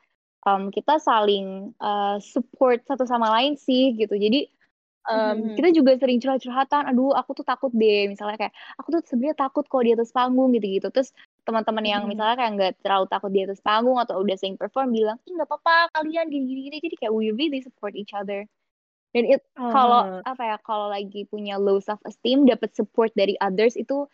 um, 0.48 0.72
kita 0.72 0.98
saling 0.98 1.76
uh, 1.78 2.18
support 2.18 2.82
satu 2.88 3.06
sama 3.06 3.30
lain 3.30 3.54
sih 3.54 3.94
gitu 3.94 4.16
jadi 4.16 4.48
um, 5.08 5.36
hmm. 5.38 5.54
kita 5.58 5.68
juga 5.74 5.98
sering 5.98 6.18
curhat-curhatan 6.18 6.90
aduh 6.90 7.14
aku 7.14 7.36
tuh 7.38 7.46
takut 7.46 7.70
deh 7.74 8.06
misalnya 8.10 8.38
kayak 8.38 8.54
aku 8.78 8.98
tuh 8.98 9.00
sebenarnya 9.06 9.36
takut 9.38 9.64
kalau 9.66 9.82
di 9.86 9.92
atas 9.94 10.10
panggung 10.14 10.50
gitu-gitu 10.54 10.88
terus 10.90 11.10
teman-teman 11.42 11.84
yang 11.86 12.02
hmm. 12.06 12.10
misalnya 12.14 12.36
kayak 12.38 12.52
nggak 12.58 12.72
terlalu 12.82 13.06
takut 13.10 13.30
di 13.30 13.40
atas 13.42 13.60
panggung 13.62 13.98
atau 13.98 14.22
udah 14.22 14.36
sering 14.38 14.58
perform 14.58 14.94
bilang 14.94 15.18
nggak 15.26 15.48
apa-apa 15.48 15.90
kalian 16.00 16.26
gini-gini 16.30 16.78
jadi 16.78 16.96
kayak 16.98 17.12
we 17.14 17.30
really 17.34 17.60
support 17.62 17.94
each 17.98 18.14
other 18.14 18.46
dan 19.12 19.24
it 19.28 19.42
uh. 19.60 19.72
kalau 19.72 20.00
apa 20.24 20.42
ya 20.42 20.56
kalau 20.64 20.88
lagi 20.88 21.28
punya 21.28 21.60
low 21.60 21.78
self 21.78 22.00
esteem 22.08 22.48
dapat 22.48 22.72
support 22.72 23.12
dari 23.16 23.36
others 23.44 23.76
itu 23.76 24.08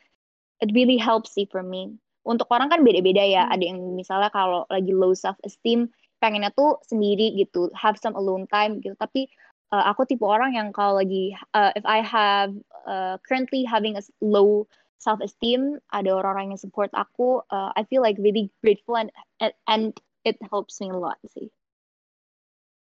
it 0.59 0.71
really 0.75 0.99
helps 0.99 1.35
sih 1.35 1.47
for 1.51 1.63
me 1.63 1.95
untuk 2.27 2.51
orang 2.51 2.69
kan 2.69 2.85
beda-beda 2.85 3.23
ya 3.23 3.43
hmm. 3.47 3.55
ada 3.55 3.65
yang 3.65 3.81
misalnya 3.95 4.31
kalau 4.35 4.67
lagi 4.69 4.93
low 4.93 5.15
self 5.15 5.39
esteem 5.47 5.89
pengennya 6.19 6.51
tuh 6.59 6.83
sendiri 6.85 7.33
gitu 7.39 7.71
have 7.79 7.95
some 8.03 8.19
alone 8.19 8.45
time 8.51 8.83
gitu 8.83 8.99
tapi 8.99 9.31
uh, 9.71 9.87
aku 9.87 10.05
tipe 10.05 10.27
orang 10.27 10.53
yang 10.53 10.69
kalau 10.75 10.99
lagi 10.99 11.33
uh, 11.55 11.71
if 11.79 11.87
I 11.87 12.03
have 12.03 12.53
uh, 12.85 13.17
currently 13.23 13.63
having 13.63 13.95
a 13.95 14.03
low 14.19 14.67
self 14.99 15.23
esteem 15.23 15.79
ada 15.95 16.11
orang-orang 16.11 16.55
yang 16.55 16.61
support 16.61 16.91
aku 16.93 17.47
uh, 17.55 17.71
I 17.79 17.87
feel 17.87 18.03
like 18.03 18.19
really 18.19 18.51
grateful 18.67 18.99
and 18.99 19.15
and 19.71 19.95
it 20.27 20.37
helps 20.51 20.83
me 20.83 20.91
a 20.91 20.99
lot 20.99 21.23
sih 21.31 21.49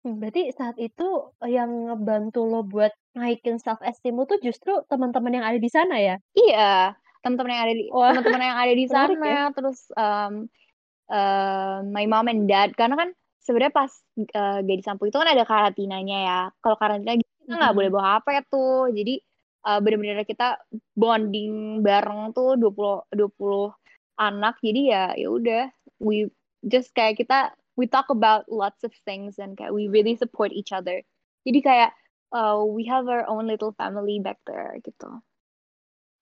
hmm, 0.02 0.18
Berarti 0.18 0.42
saat 0.54 0.76
itu 0.78 1.32
yang 1.46 1.90
ngebantu 1.90 2.42
lo 2.46 2.62
buat 2.66 2.92
naikin 3.14 3.58
self 3.62 3.78
esteem 3.82 4.18
lo 4.18 4.26
tuh 4.26 4.38
justru 4.42 4.82
teman-teman 4.86 5.38
yang 5.40 5.46
ada 5.46 5.58
di 5.58 5.70
sana 5.70 5.96
ya? 5.98 6.16
Iya, 6.34 6.98
teman-teman 7.22 7.52
yang 7.54 7.62
ada 7.64 7.74
di 7.74 7.84
teman-teman 7.88 8.42
yang 8.42 8.58
ada 8.58 8.74
di 8.74 8.86
sana 8.94 9.22
ya? 9.24 9.44
terus 9.54 9.78
um, 9.94 10.50
uh, 11.10 11.82
my 11.86 12.04
mom 12.10 12.28
and 12.28 12.50
dad 12.50 12.74
karena 12.74 12.98
kan 12.98 13.10
sebenarnya 13.42 13.74
pas 13.74 13.90
uh, 14.38 14.62
gadis 14.62 14.86
sampo 14.86 15.06
itu 15.06 15.18
kan 15.18 15.30
ada 15.30 15.42
karantinanya 15.46 16.18
ya. 16.22 16.40
Kalau 16.62 16.76
karantina 16.78 17.18
kita 17.18 17.54
nggak 17.58 17.74
boleh 17.74 17.90
bawa 17.90 18.22
HP 18.22 18.46
tuh. 18.46 18.90
Jadi 18.94 19.18
uh, 19.66 19.78
bener-bener 19.82 20.22
kita 20.26 20.58
bonding 20.94 21.82
bareng 21.82 22.34
tuh 22.34 22.58
20 22.58 23.10
20 23.14 23.70
anak 24.20 24.54
jadi 24.60 24.80
ya 24.84 25.04
ya 25.16 25.28
udah 25.32 25.64
we 25.98 26.28
just 26.62 26.92
kayak 26.92 27.18
kita 27.18 27.54
we 27.76 27.88
talk 27.88 28.08
about 28.08 28.44
lots 28.48 28.84
of 28.84 28.92
things 29.04 29.38
and 29.38 29.56
kayak 29.56 29.72
we 29.72 29.88
really 29.88 30.16
support 30.16 30.52
each 30.52 30.72
other 30.72 31.00
jadi 31.44 31.60
kayak 31.62 31.90
uh, 32.32 32.60
we 32.62 32.84
have 32.86 33.08
our 33.08 33.26
own 33.28 33.46
little 33.46 33.74
family 33.76 34.20
back 34.20 34.38
there 34.48 34.76
gitu 34.82 35.20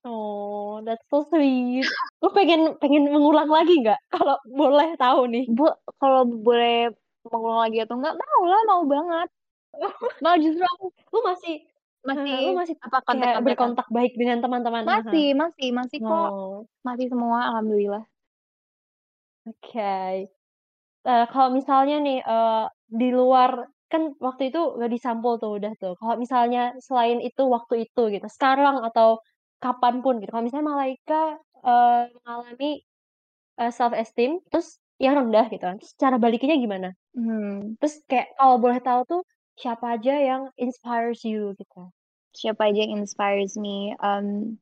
Oh, 0.01 0.81
that's 0.81 1.05
so 1.13 1.21
sweet. 1.29 1.85
Lu 2.25 2.33
pengen 2.33 2.73
pengen 2.81 3.05
mengulang 3.13 3.45
lagi 3.45 3.85
nggak? 3.85 4.01
Kalau 4.13 4.41
boleh 4.49 4.97
tahu 4.97 5.29
nih. 5.29 5.45
Bu, 5.45 5.69
kalau 6.01 6.25
boleh 6.25 6.89
mengulang 7.29 7.69
lagi 7.69 7.85
atau 7.85 8.01
enggak? 8.01 8.17
Mau 8.17 8.41
lah, 8.49 8.61
mau 8.65 8.81
banget. 8.89 9.29
Mau 10.25 10.35
justru 10.41 10.65
aku. 10.65 10.89
Lu 11.13 11.21
masih 11.21 11.61
masih 12.01 12.33
lu 12.49 12.57
masih 12.57 12.75
apa 12.81 12.97
kontak 13.05 13.29
kayak 13.29 13.45
berkontak 13.45 13.87
baik 13.93 14.17
dengan 14.17 14.41
teman-teman 14.41 14.81
masih 14.89 15.37
masih 15.37 15.69
masih 15.69 16.01
kok 16.01 16.29
oh. 16.33 16.65
masih 16.81 17.13
semua 17.13 17.53
alhamdulillah 17.53 18.01
oke 19.45 19.61
okay. 19.61 20.25
Uh, 21.05 21.25
kalau 21.29 21.49
misalnya 21.53 21.97
nih 22.01 22.19
uh, 22.25 22.65
di 22.91 23.09
luar 23.13 23.69
kan 23.91 24.15
waktu 24.23 24.55
itu 24.55 24.79
gak 24.79 24.91
disampul 24.91 25.35
tuh 25.35 25.59
udah 25.59 25.75
tuh 25.75 25.99
kalau 25.99 26.15
misalnya 26.15 26.71
selain 26.79 27.19
itu 27.19 27.43
waktu 27.43 27.87
itu 27.87 28.01
gitu 28.07 28.27
sekarang 28.31 28.79
atau 28.87 29.19
kapan 29.59 29.99
pun 29.99 30.23
gitu 30.23 30.31
kalau 30.31 30.47
misalnya 30.47 30.67
Malaika 30.71 31.23
uh, 31.63 32.07
mengalami 32.23 32.81
uh, 33.59 33.71
self 33.71 33.91
esteem 33.91 34.39
terus 34.47 34.79
yang 34.95 35.19
rendah 35.19 35.51
gitu 35.51 35.65
kan 35.65 35.77
cara 35.99 36.15
balikinnya 36.15 36.55
gimana 36.55 36.89
hmm. 37.17 37.75
terus 37.83 37.99
kayak 38.07 38.31
kalau 38.39 38.55
boleh 38.63 38.79
tahu 38.79 39.03
tuh 39.03 39.21
siapa 39.61 39.99
aja 39.99 40.17
yang 40.17 40.41
inspires 40.57 41.21
you 41.21 41.53
gitu? 41.61 41.93
Siapa 42.33 42.73
aja 42.73 42.81
yang 42.81 43.03
inspires 43.03 43.53
me? 43.59 43.93
Um, 44.01 44.57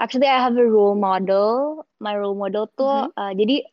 actually 0.00 0.30
I 0.30 0.40
have 0.40 0.56
a 0.56 0.64
role 0.64 0.96
model. 0.96 1.84
My 2.00 2.16
role 2.16 2.38
model 2.38 2.70
tuh 2.72 3.12
mm-hmm. 3.12 3.18
uh, 3.20 3.32
jadi 3.36 3.66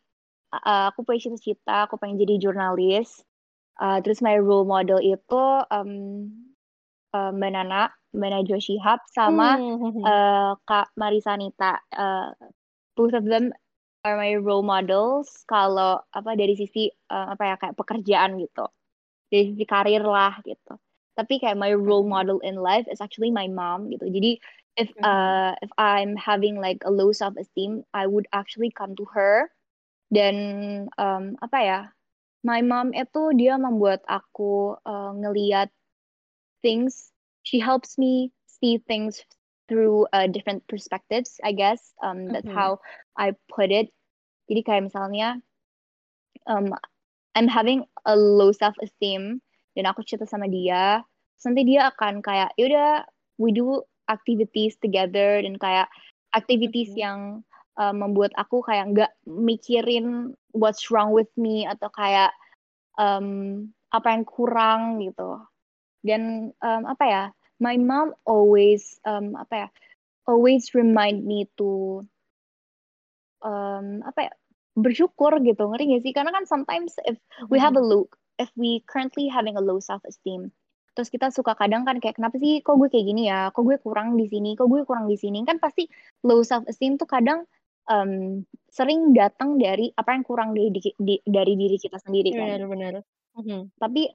uh, 0.54 0.92
aku 0.94 1.06
punya 1.06 1.30
cita-cita, 1.30 1.86
aku 1.90 1.98
pengen 2.02 2.20
jadi 2.22 2.40
jurnalis. 2.42 3.22
Uh, 3.80 4.04
terus 4.04 4.20
my 4.20 4.36
role 4.36 4.68
model 4.68 5.00
itu 5.00 5.44
um, 5.72 5.92
uh, 7.16 7.32
Mbak 7.32 7.52
Nana, 7.56 7.88
Mbak 8.12 8.30
Najwa 8.30 8.60
Shihab, 8.60 9.00
sama 9.16 9.56
mm-hmm. 9.56 10.04
uh, 10.04 10.52
Kak 10.68 10.92
Marisa 11.00 11.40
Nita. 11.40 11.80
Uh, 11.96 12.36
both 13.00 13.16
of 13.16 13.24
them 13.24 13.56
are 14.04 14.16
my 14.16 14.36
role 14.36 14.64
models 14.64 15.32
kalau 15.48 16.00
apa 16.16 16.36
dari 16.36 16.56
sisi 16.56 16.88
uh, 17.12 17.36
apa 17.36 17.44
ya 17.44 17.56
kayak 17.60 17.76
pekerjaan 17.76 18.40
gitu 18.40 18.68
dari 19.28 19.52
sisi 19.52 19.64
karir 19.68 20.04
lah 20.04 20.40
gitu 20.48 20.80
tapi 21.20 21.36
kayak 21.40 21.60
my 21.60 21.76
role 21.76 22.08
model 22.08 22.40
in 22.48 22.56
life 22.56 22.88
is 22.88 23.04
actually 23.04 23.28
my 23.28 23.48
mom 23.52 23.92
gitu 23.92 24.08
jadi 24.08 24.40
if 24.80 24.88
uh 25.04 25.52
if 25.60 25.68
I'm 25.76 26.16
having 26.16 26.64
like 26.64 26.80
a 26.88 26.92
low 26.92 27.12
self 27.12 27.36
esteem 27.36 27.84
I 27.92 28.08
would 28.08 28.32
actually 28.32 28.72
come 28.72 28.96
to 28.96 29.06
her 29.12 29.52
dan 30.10 30.36
um, 30.98 31.38
apa 31.42 31.58
ya 31.62 31.80
my 32.42 32.64
mom 32.64 32.96
itu 32.96 33.34
dia 33.38 33.60
membuat 33.60 34.02
aku 34.08 34.80
uh, 34.88 35.14
ngeliat 35.16 35.70
things. 36.64 37.12
She 37.44 37.60
helps 37.60 37.98
me 37.98 38.32
see 38.46 38.80
things 38.84 39.22
through 39.70 40.10
uh, 40.12 40.28
different 40.28 40.66
perspectives 40.68 41.38
I 41.46 41.54
guess. 41.54 41.94
Um 42.02 42.32
that's 42.34 42.48
mm-hmm. 42.48 42.58
how 42.58 42.82
I 43.16 43.38
put 43.52 43.70
it. 43.70 43.94
Jadi 44.50 44.62
kayak 44.66 44.84
misalnya 44.90 45.40
um 46.50 46.74
I'm 47.38 47.48
having 47.48 47.86
a 48.10 48.18
low 48.18 48.52
self 48.52 48.76
esteem 48.82 49.40
dan 49.78 49.86
aku 49.86 50.02
cerita 50.04 50.26
sama 50.26 50.50
dia. 50.50 51.06
Nanti 51.46 51.62
dia 51.64 51.94
akan 51.94 52.26
kayak 52.26 52.52
yaudah 52.60 53.06
we 53.40 53.54
do 53.54 53.86
activities 54.10 54.76
together. 54.82 55.40
Dan 55.40 55.62
kayak 55.62 55.88
activities 56.34 56.92
mm-hmm. 56.96 57.06
yang 57.06 57.20
uh, 57.80 57.96
membuat 57.96 58.36
aku 58.36 58.60
kayak 58.60 58.92
nggak 58.92 59.12
mikirin 59.26 60.36
what's 60.52 60.92
wrong 60.92 61.16
with 61.16 61.32
me 61.40 61.64
atau 61.64 61.88
kayak 61.96 62.36
um, 63.00 63.72
apa 63.96 64.08
yang 64.12 64.24
kurang 64.28 65.00
gitu. 65.00 65.40
Dan 66.04 66.52
um, 66.60 66.84
apa 66.86 67.06
ya 67.08 67.24
my 67.64 67.80
mom 67.80 68.12
always 68.28 69.00
um, 69.08 69.34
apa 69.40 69.56
ya 69.56 69.68
always 70.28 70.76
remind 70.76 71.24
me 71.24 71.48
to 71.56 72.04
um, 73.40 74.04
apa 74.04 74.30
ya 74.30 74.32
bersyukur 74.76 75.40
gitu. 75.42 75.64
Ngerti 75.72 75.96
gak 75.96 76.04
sih? 76.04 76.14
Karena 76.14 76.32
kan 76.36 76.46
sometimes 76.46 77.00
if 77.08 77.16
we 77.48 77.58
have 77.58 77.80
a 77.80 77.84
low 77.84 78.12
if 78.36 78.52
we 78.60 78.84
currently 78.88 79.32
having 79.32 79.56
a 79.56 79.64
low 79.64 79.80
self 79.80 80.04
esteem 80.04 80.52
terus 81.00 81.08
kita 81.08 81.32
suka 81.32 81.56
kadang 81.56 81.88
kan 81.88 82.04
kayak 82.04 82.20
kenapa 82.20 82.36
sih 82.44 82.60
kok 82.60 82.76
gue 82.76 82.92
kayak 82.92 83.08
gini 83.08 83.32
ya? 83.32 83.56
Kok 83.56 83.64
gue 83.64 83.78
kurang 83.80 84.20
di 84.20 84.28
sini? 84.28 84.60
Kok 84.60 84.68
gue 84.68 84.84
kurang 84.84 85.08
di 85.08 85.16
sini? 85.16 85.48
Kan 85.48 85.56
pasti 85.56 85.88
low 86.28 86.44
self 86.44 86.68
esteem 86.68 87.00
tuh 87.00 87.08
kadang 87.08 87.48
um, 87.90 88.46
sering 88.70 89.12
datang 89.18 89.58
dari 89.58 89.92
apa 89.98 90.14
yang 90.14 90.24
kurang 90.24 90.54
di, 90.54 90.70
di, 90.70 90.94
di 90.96 91.16
dari 91.26 91.58
diri 91.58 91.76
kita 91.76 91.98
sendiri 92.00 92.32
kan? 92.38 92.62
Benar-benar 92.62 92.94
mm-hmm. 93.36 93.62
tapi 93.82 94.14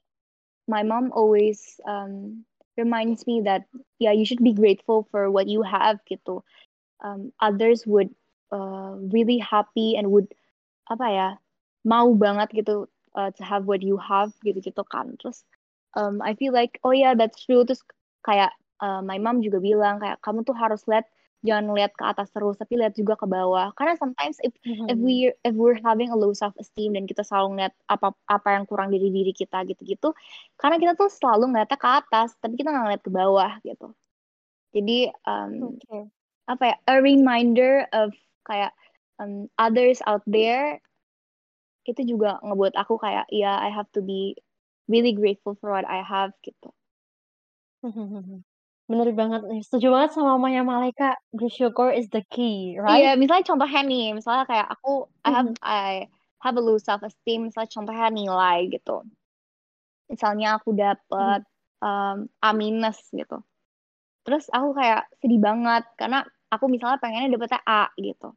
my 0.71 0.81
mom 0.81 1.13
always 1.13 1.77
um, 1.85 2.47
reminds 2.79 3.27
me 3.27 3.43
that 3.45 3.67
yeah 3.99 4.15
you 4.15 4.25
should 4.25 4.41
be 4.41 4.55
grateful 4.55 5.05
for 5.11 5.29
what 5.29 5.51
you 5.51 5.61
have 5.61 6.01
gitu. 6.09 6.41
Um, 7.05 7.35
others 7.43 7.85
would 7.85 8.09
uh, 8.49 8.97
really 9.13 9.37
happy 9.37 9.99
and 9.99 10.09
would 10.09 10.31
apa 10.89 11.07
ya 11.11 11.29
mau 11.85 12.15
banget 12.17 12.65
gitu 12.65 12.89
uh, 13.13 13.31
to 13.37 13.43
have 13.45 13.69
what 13.69 13.85
you 13.85 14.01
have 14.01 14.33
gitu 14.47 14.63
gitu 14.63 14.83
kan. 14.89 15.19
Terus 15.21 15.45
um, 15.99 16.23
I 16.25 16.33
feel 16.39 16.55
like 16.55 16.81
oh 16.87 16.95
yeah 16.97 17.13
that's 17.13 17.45
true. 17.45 17.67
Terus 17.67 17.85
kayak 18.25 18.57
uh, 18.81 19.05
my 19.05 19.21
mom 19.21 19.45
juga 19.45 19.61
bilang 19.61 20.01
kayak 20.01 20.23
kamu 20.25 20.47
tuh 20.49 20.57
harus 20.57 20.81
lihat 20.89 21.05
jangan 21.45 21.77
lihat 21.77 21.93
ke 21.93 22.05
atas 22.09 22.33
terus 22.33 22.57
tapi 22.57 22.81
lihat 22.81 22.97
juga 22.97 23.21
ke 23.21 23.29
bawah 23.29 23.69
karena 23.77 23.95
sometimes 24.01 24.41
if 24.41 24.57
mm-hmm. 24.65 24.89
if 24.89 24.99
we 24.99 25.29
if 25.45 25.53
we're 25.53 25.77
having 25.85 26.09
a 26.09 26.17
low 26.17 26.33
self 26.33 26.57
esteem 26.57 26.97
dan 26.97 27.05
kita 27.05 27.21
selalu 27.21 27.61
ngeliat 27.61 27.75
apa 27.93 28.17
apa 28.33 28.49
yang 28.57 28.65
kurang 28.65 28.89
dari 28.89 29.13
diri 29.13 29.37
kita 29.37 29.61
gitu-gitu 29.69 30.17
karena 30.57 30.81
kita 30.81 30.97
tuh 30.97 31.13
selalu 31.13 31.53
ngeliatnya 31.53 31.77
ke 31.77 31.89
atas 31.89 32.33
tapi 32.41 32.57
kita 32.57 32.73
nggak 32.73 32.85
ngeliat 32.89 33.03
ke 33.05 33.13
bawah 33.13 33.53
gitu 33.61 33.93
jadi 34.73 35.13
um, 35.29 35.77
okay. 35.77 36.03
apa 36.49 36.63
ya 36.73 36.77
a 36.89 36.95
reminder 36.99 37.85
of 37.93 38.17
kayak 38.49 38.73
um, 39.21 39.47
others 39.61 40.01
out 40.09 40.25
there 40.25 40.81
itu 41.85 42.17
juga 42.17 42.41
ngebuat 42.41 42.73
aku 42.81 42.97
kayak 42.97 43.29
ya 43.29 43.53
yeah, 43.53 43.57
I 43.61 43.69
have 43.69 43.93
to 43.93 44.01
be 44.01 44.41
really 44.89 45.13
grateful 45.13 45.57
for 45.61 45.73
what 45.73 45.85
I 45.85 46.01
have 46.01 46.33
gitu. 46.41 46.73
Bener 48.85 49.09
banget 49.17 49.41
nih, 49.49 49.65
setuju 49.65 49.97
banget 49.97 50.13
sama 50.13 50.37
mamanya 50.37 50.61
Malaika, 50.61 51.17
bersyukur 51.33 51.89
is 51.89 52.05
the 52.13 52.21
key, 52.29 52.77
right? 52.77 53.01
Iya, 53.01 53.13
misalnya 53.17 53.49
contohnya 53.49 53.81
nih, 53.81 54.13
misalnya 54.13 54.45
kayak 54.45 54.69
aku 54.77 55.09
I 55.25 55.31
have 55.33 55.49
mm-hmm. 55.49 55.65
I 55.65 56.13
have 56.45 56.61
a 56.61 56.63
low 56.65 56.77
self 56.77 57.01
esteem, 57.01 57.49
misalnya 57.49 57.73
contohnya 57.73 58.13
nilai 58.13 58.69
gitu. 58.69 59.09
Misalnya 60.13 60.61
aku 60.61 60.77
dapet 60.77 61.41
mm-hmm. 61.41 62.29
um, 62.29 62.29
A 62.45 62.53
minus 62.53 63.01
gitu. 63.09 63.41
Terus 64.29 64.53
aku 64.53 64.77
kayak 64.77 65.09
sedih 65.25 65.41
banget 65.41 65.89
karena 65.97 66.21
aku 66.53 66.69
misalnya 66.69 67.01
pengennya 67.01 67.33
dapetnya 67.33 67.61
A 67.65 67.89
gitu. 67.97 68.37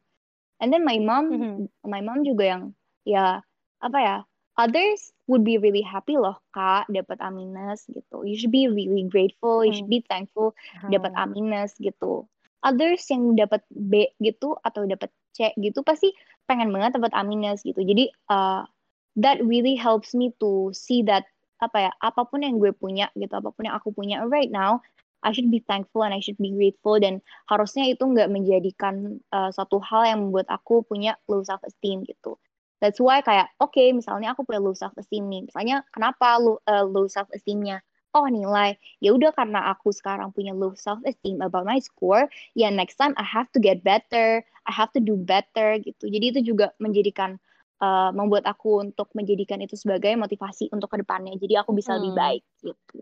And 0.64 0.72
then 0.72 0.80
my 0.80 0.96
mom, 0.96 1.28
mm-hmm. 1.28 1.68
my 1.84 2.00
mom 2.00 2.24
juga 2.24 2.56
yang 2.56 2.62
ya 3.04 3.44
apa 3.84 3.98
ya 4.00 4.16
others 4.58 5.14
would 5.30 5.46
be 5.46 5.56
really 5.56 5.80
happy 5.80 6.18
loh 6.18 6.36
kak 6.50 6.90
dapat 6.90 7.16
A 7.22 7.30
minus 7.30 7.86
gitu. 7.88 8.26
You 8.26 8.34
should 8.34 8.52
be 8.52 8.66
really 8.66 9.06
grateful 9.06 9.62
you 9.62 9.72
should 9.72 9.88
hmm. 9.88 10.02
be 10.02 10.06
thankful 10.10 10.52
hmm. 10.82 10.90
dapat 10.90 11.14
A 11.14 11.24
minus 11.30 11.78
gitu. 11.78 12.26
Others 12.66 13.06
yang 13.14 13.38
dapat 13.38 13.62
B 13.70 14.10
gitu 14.18 14.58
atau 14.66 14.82
dapat 14.84 15.14
C 15.38 15.54
gitu 15.62 15.86
pasti 15.86 16.10
pengen 16.50 16.74
banget 16.74 16.98
dapat 16.98 17.14
A 17.14 17.22
minus 17.22 17.62
gitu. 17.62 17.78
Jadi 17.86 18.10
uh, 18.28 18.66
that 19.14 19.38
really 19.46 19.78
helps 19.78 20.10
me 20.12 20.34
to 20.42 20.74
see 20.74 21.06
that 21.06 21.22
apa 21.62 21.90
ya 21.90 21.92
apa 22.02 22.26
pun 22.26 22.42
yang 22.42 22.58
gue 22.58 22.74
punya 22.74 23.10
gitu 23.14 23.34
apa 23.34 23.50
pun 23.54 23.66
yang 23.66 23.78
aku 23.78 23.94
punya 23.94 24.22
right 24.26 24.50
now 24.50 24.82
I 25.26 25.34
should 25.34 25.50
be 25.50 25.58
thankful 25.66 26.06
and 26.06 26.14
I 26.14 26.22
should 26.22 26.38
be 26.38 26.54
grateful. 26.54 26.98
Dan 26.98 27.22
harusnya 27.50 27.90
itu 27.90 28.06
nggak 28.06 28.30
menjadikan 28.30 29.22
uh, 29.34 29.50
suatu 29.50 29.82
hal 29.82 30.06
yang 30.06 30.18
membuat 30.30 30.46
aku 30.50 30.82
punya 30.86 31.18
low 31.26 31.42
self 31.46 31.62
esteem 31.66 32.02
gitu 32.06 32.38
That's 32.78 33.02
why 33.02 33.20
kayak 33.22 33.50
oke 33.58 33.74
okay, 33.74 33.90
misalnya 33.90 34.32
aku 34.34 34.46
punya 34.46 34.62
low 34.62 34.74
self 34.74 34.94
esteem 34.94 35.26
nih. 35.26 35.50
Misalnya 35.50 35.82
kenapa 35.90 36.38
low, 36.38 36.62
uh, 36.70 36.86
low 36.86 37.10
self 37.10 37.26
esteemnya? 37.34 37.82
Oh 38.16 38.24
nilai. 38.30 38.78
Ya 39.02 39.12
udah 39.12 39.34
karena 39.34 39.68
aku 39.74 39.90
sekarang 39.90 40.30
punya 40.32 40.54
low 40.54 40.72
self 40.78 41.02
esteem 41.04 41.42
about 41.42 41.66
my 41.66 41.82
score, 41.82 42.30
ya 42.54 42.70
next 42.70 42.96
time 42.96 43.12
I 43.18 43.26
have 43.26 43.50
to 43.52 43.60
get 43.60 43.82
better, 43.82 44.46
I 44.64 44.72
have 44.72 44.94
to 44.94 45.02
do 45.02 45.18
better 45.18 45.76
gitu. 45.82 46.06
Jadi 46.08 46.38
itu 46.38 46.40
juga 46.54 46.72
menjadikan 46.78 47.36
uh, 47.82 48.10
membuat 48.14 48.46
aku 48.46 48.80
untuk 48.86 49.10
menjadikan 49.12 49.58
itu 49.60 49.74
sebagai 49.74 50.14
motivasi 50.14 50.70
untuk 50.70 50.88
ke 50.94 51.02
depannya. 51.02 51.34
Jadi 51.36 51.58
aku 51.58 51.74
bisa 51.74 51.94
hmm. 51.94 51.98
lebih 52.00 52.12
baik 52.14 52.42
gitu. 52.62 52.98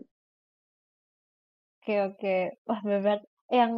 Oke 1.87 1.95
okay, 1.95 1.97
oke. 2.03 2.17
Okay. 2.19 2.41
Wah 2.67 2.81
benar 2.83 3.19
yang 3.47 3.71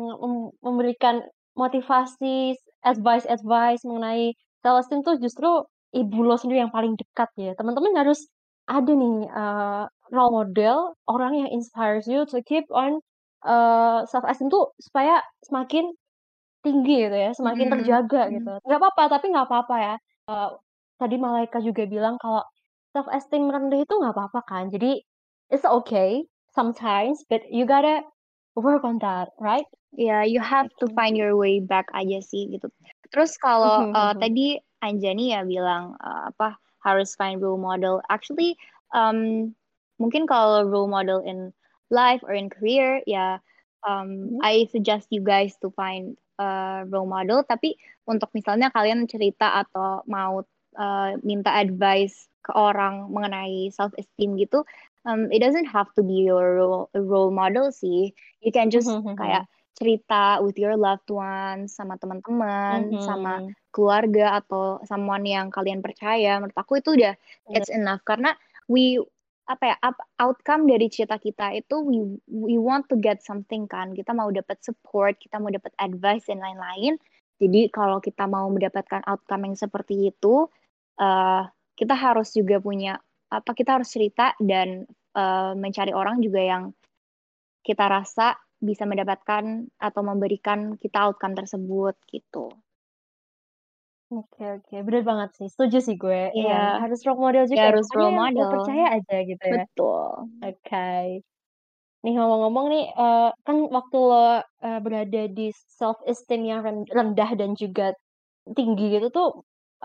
memberikan 0.66 1.22
motivasi 1.54 2.58
advice 2.82 3.28
advice 3.30 3.86
mengenai 3.86 4.34
self 4.66 4.82
esteem 4.82 5.06
tuh 5.06 5.22
justru 5.22 5.50
ibu 5.96 6.20
lo 6.22 6.36
sendiri 6.38 6.62
yang 6.66 6.74
paling 6.74 6.94
dekat 6.96 7.30
ya. 7.38 7.52
Teman-teman 7.58 7.94
harus 7.98 8.30
ada 8.70 8.92
nih 8.94 9.26
uh, 9.34 9.84
role 10.14 10.34
model 10.34 10.94
orang 11.10 11.34
yang 11.34 11.50
inspires 11.50 12.06
you 12.06 12.26
to 12.30 12.42
keep 12.46 12.66
on 12.70 13.02
uh, 13.46 14.06
self 14.06 14.26
esteem 14.30 14.54
tuh 14.54 14.70
supaya 14.78 15.22
semakin 15.46 15.90
tinggi 16.62 17.08
gitu 17.08 17.18
ya, 17.18 17.32
semakin 17.34 17.66
hmm. 17.70 17.74
terjaga 17.80 18.22
hmm. 18.28 18.32
gitu. 18.38 18.54
Nggak 18.68 18.80
apa-apa, 18.80 19.04
tapi 19.18 19.26
nggak 19.34 19.48
apa-apa 19.48 19.76
ya. 19.80 19.96
Uh, 20.30 20.50
tadi 21.02 21.16
Malaika 21.18 21.64
juga 21.64 21.88
bilang 21.90 22.20
kalau 22.22 22.44
self 22.94 23.08
esteem 23.10 23.50
rendah 23.50 23.82
itu 23.82 23.94
nggak 23.96 24.14
apa-apa 24.14 24.40
kan. 24.46 24.64
Jadi 24.70 25.02
it's 25.50 25.66
okay 25.66 26.28
sometimes, 26.54 27.24
but 27.32 27.42
you 27.50 27.66
gotta 27.66 28.06
work 28.60 28.84
on 28.84 29.00
that, 29.00 29.32
right? 29.40 29.66
Yeah, 29.96 30.22
you 30.22 30.38
have 30.44 30.70
to 30.84 30.86
find 30.94 31.18
your 31.18 31.34
way 31.34 31.64
back 31.64 31.90
aja 31.98 32.22
sih 32.22 32.54
gitu. 32.54 32.70
Terus 33.10 33.34
kalau 33.42 33.90
uh, 33.90 34.14
tadi 34.14 34.62
Anjani 34.84 35.36
ya 35.36 35.44
bilang 35.44 36.00
uh, 36.00 36.32
apa 36.32 36.56
harus 36.84 37.16
find 37.16 37.44
role 37.44 37.60
model. 37.60 38.00
Actually, 38.08 38.56
um, 38.96 39.52
mungkin 40.00 40.26
kalau 40.26 40.64
role 40.68 40.88
model 40.88 41.20
in 41.24 41.52
life 41.92 42.24
or 42.24 42.32
in 42.32 42.48
career 42.48 43.04
ya, 43.04 43.44
um, 43.84 44.40
mm-hmm. 44.40 44.40
I 44.44 44.68
suggest 44.72 45.12
you 45.12 45.22
guys 45.22 45.60
to 45.62 45.70
find 45.76 46.16
uh, 46.40 46.88
role 46.88 47.10
model. 47.10 47.44
Tapi 47.44 47.76
untuk 48.08 48.32
misalnya 48.32 48.72
kalian 48.72 49.06
cerita 49.06 49.62
atau 49.68 50.02
mau 50.08 50.42
uh, 50.80 51.12
minta 51.22 51.60
advice 51.60 52.32
ke 52.40 52.56
orang 52.56 53.12
mengenai 53.12 53.68
self 53.76 53.92
esteem 54.00 54.40
gitu, 54.40 54.64
um, 55.04 55.28
it 55.36 55.44
doesn't 55.44 55.68
have 55.68 55.92
to 56.00 56.02
be 56.02 56.24
your 56.24 56.56
role, 56.56 56.88
role 56.96 57.32
model 57.36 57.70
sih. 57.76 58.16
You 58.40 58.56
can 58.56 58.72
just 58.72 58.88
mm-hmm. 58.88 59.20
kayak 59.20 59.44
cerita 59.78 60.44
with 60.44 60.58
your 60.60 60.76
loved 60.76 61.08
ones 61.08 61.76
sama 61.76 61.96
teman-teman 61.96 62.92
mm-hmm. 62.92 63.06
sama 63.06 63.48
keluarga 63.72 64.42
atau 64.42 64.82
someone 64.84 65.24
yang 65.24 65.48
kalian 65.54 65.80
percaya 65.80 66.42
menurut 66.42 66.58
aku 66.58 66.82
itu 66.82 66.98
udah 67.00 67.14
yeah. 67.16 67.56
it's 67.56 67.72
enough 67.72 68.04
karena 68.04 68.36
we 68.68 69.00
apa 69.50 69.74
ya 69.74 69.76
up, 69.82 69.98
outcome 70.22 70.70
dari 70.70 70.94
cerita 70.94 71.18
kita 71.18 71.58
itu 71.58 71.82
we 71.82 71.98
we 72.30 72.56
want 72.62 72.86
to 72.86 72.94
get 73.02 73.26
something 73.26 73.66
kan 73.66 73.98
kita 73.98 74.14
mau 74.14 74.30
dapat 74.30 74.62
support 74.62 75.18
kita 75.18 75.42
mau 75.42 75.50
dapat 75.50 75.74
advice 75.82 76.30
dan 76.30 76.38
lain-lain 76.38 77.02
jadi 77.42 77.72
kalau 77.74 77.98
kita 77.98 78.30
mau 78.30 78.46
mendapatkan 78.54 79.02
outcome 79.10 79.50
yang 79.50 79.58
seperti 79.58 80.14
itu 80.14 80.46
uh, 81.02 81.44
kita 81.74 81.96
harus 81.98 82.30
juga 82.38 82.62
punya 82.62 83.02
apa 83.34 83.58
kita 83.58 83.82
harus 83.82 83.90
cerita 83.90 84.38
dan 84.38 84.86
uh, 85.18 85.58
mencari 85.58 85.98
orang 85.98 86.22
juga 86.22 86.42
yang 86.46 86.64
kita 87.66 87.90
rasa 87.90 88.38
bisa 88.60 88.84
mendapatkan 88.84 89.72
atau 89.80 90.02
memberikan 90.04 90.76
kita 90.76 91.08
outcome 91.08 91.36
tersebut 91.36 91.96
gitu. 92.12 92.52
Oke 94.10 94.42
oke, 94.42 94.74
bener 94.82 95.06
banget 95.06 95.30
sih, 95.38 95.48
setuju 95.54 95.78
sih 95.86 95.94
gue. 95.94 96.34
Iya, 96.34 96.50
yeah. 96.50 96.70
harus 96.82 97.06
role 97.06 97.22
model 97.22 97.46
juga. 97.46 97.62
Ya, 97.62 97.70
harus 97.70 97.88
role 97.94 98.18
model. 98.18 98.50
percaya 98.50 98.86
aja 98.98 99.18
gitu 99.22 99.44
ya. 99.46 99.54
Betul. 99.70 100.10
Oke. 100.42 100.58
Okay. 100.66 101.06
Nih 102.02 102.14
ngomong-ngomong 102.18 102.66
nih, 102.74 102.86
uh, 102.98 103.30
kan 103.46 103.58
waktu 103.70 103.98
lo 104.02 104.18
uh, 104.18 104.80
berada 104.82 105.22
di 105.30 105.54
self 105.54 106.02
esteem 106.10 106.42
yang 106.48 106.66
rendah 106.90 107.30
dan 107.38 107.54
juga 107.54 107.94
tinggi 108.50 108.98
gitu 108.98 109.14
tuh, 109.14 109.30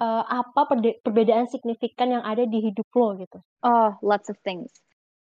uh, 0.01 0.25
apa 0.25 0.73
perbedaan 1.05 1.45
signifikan 1.51 2.17
yang 2.17 2.25
ada 2.25 2.49
di 2.49 2.65
hidup 2.65 2.89
lo 2.97 3.21
gitu? 3.21 3.45
Oh, 3.61 3.93
lots 4.01 4.33
of 4.33 4.41
things. 4.41 4.73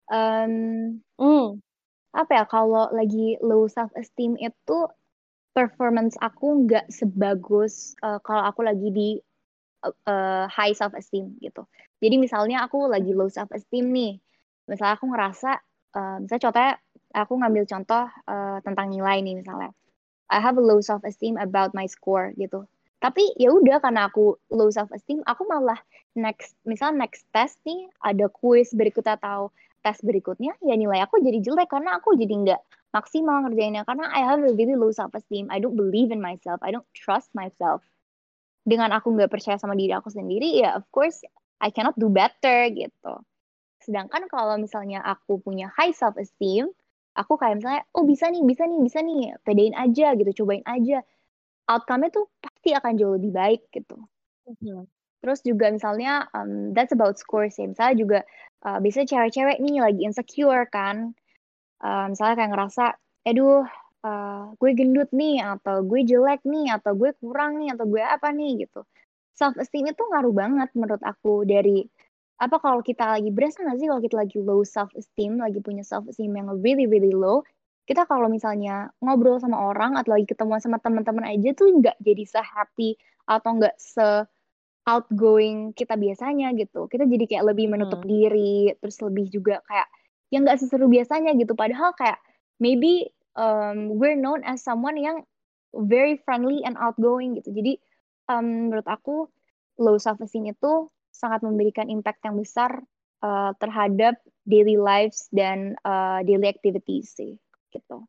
Um, 0.06 1.02
mm 1.18 1.58
apa 2.14 2.30
ya 2.30 2.44
kalau 2.46 2.88
lagi 2.94 3.34
low 3.42 3.66
self 3.66 3.90
esteem 3.98 4.38
itu 4.38 4.78
performance 5.50 6.14
aku 6.22 6.66
nggak 6.66 6.86
sebagus 6.90 7.98
uh, 8.02 8.22
kalau 8.22 8.46
aku 8.46 8.62
lagi 8.62 8.88
di 8.90 9.08
uh, 9.84 10.46
high 10.48 10.72
self 10.72 10.94
esteem 10.96 11.36
gitu. 11.42 11.66
Jadi 12.00 12.16
misalnya 12.16 12.64
aku 12.64 12.88
lagi 12.88 13.12
low 13.12 13.28
self 13.28 13.50
esteem 13.52 13.92
nih, 13.92 14.18
misalnya 14.70 14.94
aku 14.98 15.06
ngerasa, 15.10 15.50
uh, 15.96 16.16
misalnya 16.22 16.42
contohnya 16.42 16.72
aku 17.14 17.32
ngambil 17.38 17.64
contoh 17.68 18.04
uh, 18.26 18.58
tentang 18.64 18.90
nilai 18.90 19.22
nih 19.22 19.38
misalnya, 19.38 19.70
I 20.28 20.40
have 20.42 20.56
a 20.58 20.64
low 20.64 20.80
self 20.80 21.04
esteem 21.04 21.36
about 21.38 21.76
my 21.76 21.86
score 21.86 22.32
gitu. 22.34 22.66
Tapi 22.98 23.36
ya 23.36 23.52
udah 23.52 23.84
karena 23.84 24.08
aku 24.08 24.40
low 24.48 24.72
self 24.72 24.88
esteem, 24.90 25.20
aku 25.28 25.44
malah 25.44 25.78
next 26.16 26.54
misalnya 26.62 27.04
next 27.04 27.26
test 27.34 27.58
nih 27.66 27.90
ada 28.00 28.30
quiz 28.30 28.70
berikutnya 28.70 29.18
atau 29.18 29.50
tes 29.84 29.98
berikutnya 30.02 30.56
ya 30.64 30.74
nilai 30.80 31.04
aku 31.04 31.20
jadi 31.20 31.38
jelek 31.44 31.68
karena 31.70 32.00
aku 32.00 32.16
jadi 32.16 32.34
nggak 32.34 32.60
maksimal 32.96 33.44
ngerjainnya 33.46 33.84
karena 33.84 34.08
I 34.10 34.20
have 34.24 34.40
a 34.42 34.52
really 34.56 34.76
low 34.78 34.90
self 34.94 35.12
esteem 35.14 35.46
I 35.52 35.60
don't 35.60 35.76
believe 35.78 36.10
in 36.14 36.20
myself 36.24 36.58
I 36.64 36.72
don't 36.74 36.88
trust 36.96 37.30
myself 37.36 37.84
dengan 38.64 38.92
aku 38.96 39.12
nggak 39.12 39.30
percaya 39.32 39.56
sama 39.60 39.76
diri 39.76 39.92
aku 39.92 40.08
sendiri 40.12 40.56
ya 40.60 40.76
of 40.76 40.84
course 40.92 41.20
I 41.60 41.68
cannot 41.72 41.96
do 42.00 42.08
better 42.12 42.68
gitu 42.72 43.14
Sedangkan 43.84 44.26
kalau 44.32 44.56
misalnya 44.56 45.04
aku 45.04 45.38
punya 45.44 45.68
high 45.76 45.92
self 45.92 46.16
esteem, 46.16 46.72
aku 47.20 47.36
kayak 47.36 47.60
misalnya, 47.60 47.82
oh 47.92 48.04
bisa 48.08 48.32
nih, 48.32 48.40
bisa 48.42 48.64
nih, 48.64 48.80
bisa 48.80 49.00
nih, 49.04 49.36
pedein 49.44 49.76
aja 49.76 50.16
gitu, 50.16 50.30
cobain 50.44 50.64
aja. 50.64 51.04
Outcome-nya 51.68 52.10
tuh 52.14 52.26
pasti 52.40 52.72
akan 52.76 52.92
jauh 53.00 53.14
lebih 53.18 53.32
baik 53.34 53.62
gitu. 53.74 53.96
Mhm. 54.48 54.88
Terus 55.24 55.40
juga 55.40 55.72
misalnya, 55.72 56.28
um, 56.36 56.76
that's 56.76 56.92
about 56.92 57.16
scores 57.16 57.56
ya. 57.56 57.64
Misalnya 57.64 57.96
juga 57.96 58.18
uh, 58.68 58.76
biasanya 58.76 59.08
cewek-cewek 59.08 59.56
nih 59.64 59.80
lagi 59.80 60.00
insecure 60.04 60.68
kan. 60.68 61.16
Uh, 61.80 62.12
misalnya 62.12 62.44
kayak 62.44 62.52
ngerasa, 62.52 62.84
aduh, 63.24 63.64
uh, 64.04 64.52
gue 64.60 64.70
gendut 64.76 65.08
nih, 65.16 65.40
atau 65.40 65.80
gue 65.80 66.04
jelek 66.04 66.44
nih, 66.44 66.76
atau 66.76 66.92
gue 66.92 67.16
kurang 67.24 67.56
nih, 67.56 67.72
atau 67.72 67.88
gue 67.88 68.04
apa 68.04 68.28
nih 68.36 68.68
gitu. 68.68 68.84
Self 69.32 69.56
esteem 69.56 69.88
itu 69.88 70.04
ngaruh 70.04 70.36
banget 70.36 70.68
menurut 70.76 71.00
aku 71.00 71.48
dari 71.48 71.88
apa 72.36 72.60
kalau 72.60 72.84
kita 72.84 73.14
lagi 73.14 73.30
berasa 73.30 73.62
nggak 73.62 73.78
sih 73.78 73.88
kalau 73.88 74.02
kita 74.02 74.16
lagi 74.20 74.38
low 74.44 74.60
self 74.66 74.92
esteem, 74.92 75.40
lagi 75.40 75.58
punya 75.64 75.86
self 75.86 76.04
esteem 76.10 76.34
yang 76.36 76.52
really 76.60 76.84
really 76.84 77.14
low, 77.14 77.46
kita 77.88 78.08
kalau 78.08 78.26
misalnya 78.28 78.90
ngobrol 79.00 79.38
sama 79.38 79.60
orang 79.70 79.94
atau 79.94 80.16
lagi 80.16 80.26
ketemu 80.28 80.58
sama 80.60 80.78
teman-teman 80.82 81.24
aja 81.28 81.50
tuh 81.56 81.68
nggak 81.68 81.96
jadi 82.00 82.24
se 82.26 82.40
happy 82.42 82.90
atau 83.28 83.50
nggak 83.60 83.76
se 83.76 84.26
outgoing 84.84 85.72
kita 85.72 85.96
biasanya 85.96 86.52
gitu. 86.56 86.86
Kita 86.88 87.04
jadi 87.08 87.24
kayak 87.28 87.44
lebih 87.54 87.72
menutup 87.72 88.00
Hmm. 88.00 88.10
diri, 88.10 88.72
terus 88.80 89.00
lebih 89.00 89.28
juga 89.32 89.60
kayak 89.68 89.88
yang 90.32 90.44
nggak 90.44 90.60
seseru 90.60 90.86
biasanya 90.88 91.32
gitu. 91.36 91.56
Padahal 91.56 91.96
kayak 91.96 92.20
maybe 92.60 93.12
um, 93.36 93.96
we're 93.96 94.18
known 94.18 94.44
as 94.44 94.60
someone 94.60 94.96
yang 95.00 95.24
very 95.74 96.20
friendly 96.22 96.62
and 96.62 96.76
outgoing 96.78 97.36
gitu. 97.40 97.50
Jadi 97.52 97.80
um, 98.28 98.70
menurut 98.70 98.86
aku 98.86 99.28
low 99.80 99.96
self 99.98 100.20
esteem 100.22 100.52
itu 100.52 100.88
sangat 101.10 101.42
memberikan 101.42 101.88
impact 101.90 102.22
yang 102.26 102.36
besar 102.38 102.82
uh, 103.22 103.52
terhadap 103.58 104.18
daily 104.44 104.76
lives 104.76 105.30
dan 105.32 105.74
uh, 105.86 106.20
daily 106.26 106.46
activities 106.46 107.14
sih 107.16 107.38
gitu. 107.72 108.04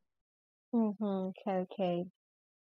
Mhm, 0.73 1.31
oke 1.31 1.49
oke. 1.65 1.91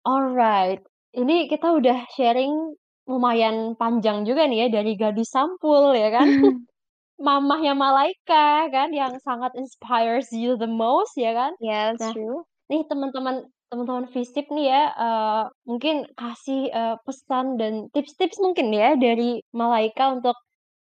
Alright, 0.03 0.81
ini 1.15 1.47
kita 1.47 1.71
udah 1.79 2.05
sharing 2.15 2.75
lumayan 3.11 3.75
panjang 3.79 4.23
juga 4.27 4.47
nih 4.49 4.67
ya 4.67 4.81
dari 4.81 4.93
gadis 4.99 5.29
sampul 5.35 5.91
ya 5.95 6.09
kan, 6.13 6.27
mamahnya 7.27 7.73
Malaika 7.77 8.69
kan 8.75 8.89
yang 8.93 9.13
sangat 9.27 9.51
inspires 9.61 10.29
you 10.33 10.55
the 10.59 10.69
most 10.69 11.13
ya 11.17 11.31
kan. 11.35 11.53
Yes, 11.59 12.03
Nah, 12.03 12.13
true. 12.13 12.45
nih 12.71 12.83
teman-teman 12.91 13.49
teman-teman 13.71 14.07
FISIP 14.13 14.47
nih 14.55 14.67
ya, 14.73 14.81
eee, 14.95 15.43
mungkin 15.69 15.95
kasih, 16.19 16.61
eee, 16.71 16.95
pesan 17.07 17.57
dan 17.61 17.73
tips-tips 17.95 18.37
mungkin 18.45 18.69
ya 18.75 18.95
dari 18.99 19.41
Malaika 19.55 20.13
untuk 20.15 20.37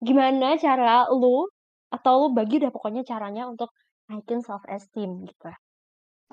gimana 0.07 0.55
cara 0.61 1.07
lu 1.11 1.47
atau 1.95 2.13
lu 2.21 2.27
bagi 2.37 2.57
deh 2.63 2.71
pokoknya 2.75 3.03
caranya 3.07 3.43
untuk 3.51 3.69
naikin 4.11 4.41
self 4.45 4.63
esteem 4.69 5.25
gitu. 5.29 5.49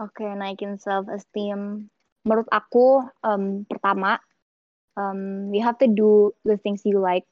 Oke, 0.01 0.25
naikin 0.41 0.75
self 0.81 1.07
esteem. 1.13 1.91
Menurut 2.27 2.49
aku, 2.53 3.05
um, 3.25 3.65
pertama, 3.71 4.19
um, 4.97 5.53
you 5.55 5.63
have 5.63 5.79
to 5.79 5.89
do 5.89 6.35
the 6.45 6.57
things 6.57 6.83
you 6.85 6.99
like. 6.99 7.29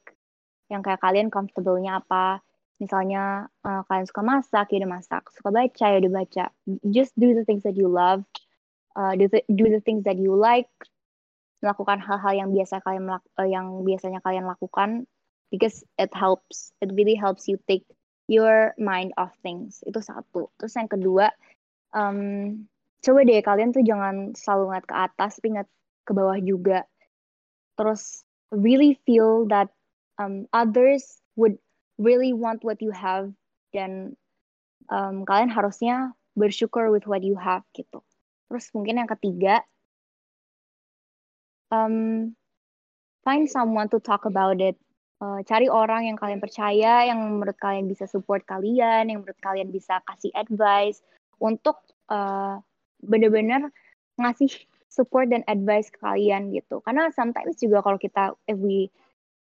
Yang 0.69 0.85
kayak 0.85 1.01
kalian 1.01 1.27
comfortable-nya 1.33 2.05
apa. 2.05 2.45
Misalnya 2.79 3.51
uh, 3.65 3.83
kalian 3.89 4.07
suka 4.07 4.21
masak, 4.23 4.71
ya 4.71 4.85
udah 4.85 4.91
masak. 5.01 5.23
Suka 5.35 5.49
baca, 5.51 5.85
ya 5.89 5.97
udah 5.99 6.13
baca. 6.13 6.45
Just 6.87 7.11
do 7.19 7.35
the 7.35 7.43
things 7.43 7.65
that 7.65 7.75
you 7.75 7.89
love. 7.89 8.23
Uh, 8.95 9.15
do, 9.15 9.27
the, 9.27 9.43
do 9.51 9.67
the 9.67 9.83
things 9.83 10.05
that 10.07 10.15
you 10.15 10.31
like. 10.35 10.71
Melakukan 11.59 11.99
hal-hal 11.99 12.33
yang 12.39 12.49
biasa 12.55 12.79
kalian 12.85 13.11
uh, 13.11 13.47
yang 13.49 13.83
biasanya 13.83 14.23
kalian 14.23 14.47
lakukan 14.47 15.09
because 15.51 15.83
it 15.99 16.13
helps. 16.15 16.71
It 16.79 16.95
really 16.95 17.19
helps 17.19 17.51
you 17.51 17.59
take 17.67 17.83
your 18.31 18.71
mind 18.79 19.11
off 19.19 19.35
things. 19.43 19.83
Itu 19.83 19.99
satu. 19.99 20.47
Terus 20.55 20.73
yang 20.79 20.87
kedua, 20.87 21.33
um, 21.91 22.63
coba 23.03 23.19
deh 23.27 23.43
kalian 23.43 23.75
tuh 23.75 23.83
jangan 23.83 24.31
selalu 24.35 24.71
ngeliat 24.71 24.85
ke 24.87 24.95
atas 24.95 25.31
tapi 25.39 25.49
ke 26.03 26.11
bawah 26.11 26.37
juga 26.39 26.87
terus 27.79 28.27
really 28.51 28.99
feel 29.07 29.47
that 29.47 29.71
um, 30.19 30.43
others 30.51 31.23
would 31.39 31.55
really 31.95 32.35
want 32.35 32.59
what 32.67 32.83
you 32.83 32.91
have 32.91 33.31
dan 33.71 34.19
um, 34.91 35.23
kalian 35.23 35.47
harusnya 35.47 36.11
bersyukur 36.35 36.91
with 36.91 37.07
what 37.07 37.23
you 37.23 37.39
have 37.39 37.63
gitu. 37.71 38.03
Terus 38.51 38.67
mungkin 38.75 38.99
yang 38.99 39.07
ketiga 39.07 39.63
um, 41.71 42.35
find 43.23 43.47
someone 43.47 43.87
to 43.87 44.03
talk 44.03 44.27
about 44.27 44.59
it. 44.59 44.75
Uh, 45.19 45.43
cari 45.43 45.67
orang 45.67 46.07
yang 46.07 46.15
kalian 46.15 46.39
percaya 46.39 47.07
yang 47.07 47.19
menurut 47.19 47.55
kalian 47.59 47.91
bisa 47.91 48.07
support 48.07 48.43
kalian 48.47 49.11
yang 49.11 49.19
menurut 49.19 49.35
kalian 49.43 49.67
bisa 49.67 49.99
kasih 50.07 50.31
advice 50.31 51.03
untuk 51.43 51.75
uh, 52.07 52.55
bener-bener 53.03 53.67
ngasih 54.15 54.47
support 54.89 55.29
dan 55.29 55.45
advice 55.45 55.93
ke 55.93 56.01
kalian 56.01 56.49
gitu. 56.51 56.81
Karena 56.81 57.13
sometimes 57.13 57.55
juga 57.61 57.85
kalau 57.85 58.01
kita 58.01 58.33
if 58.49 58.57
we 58.57 58.89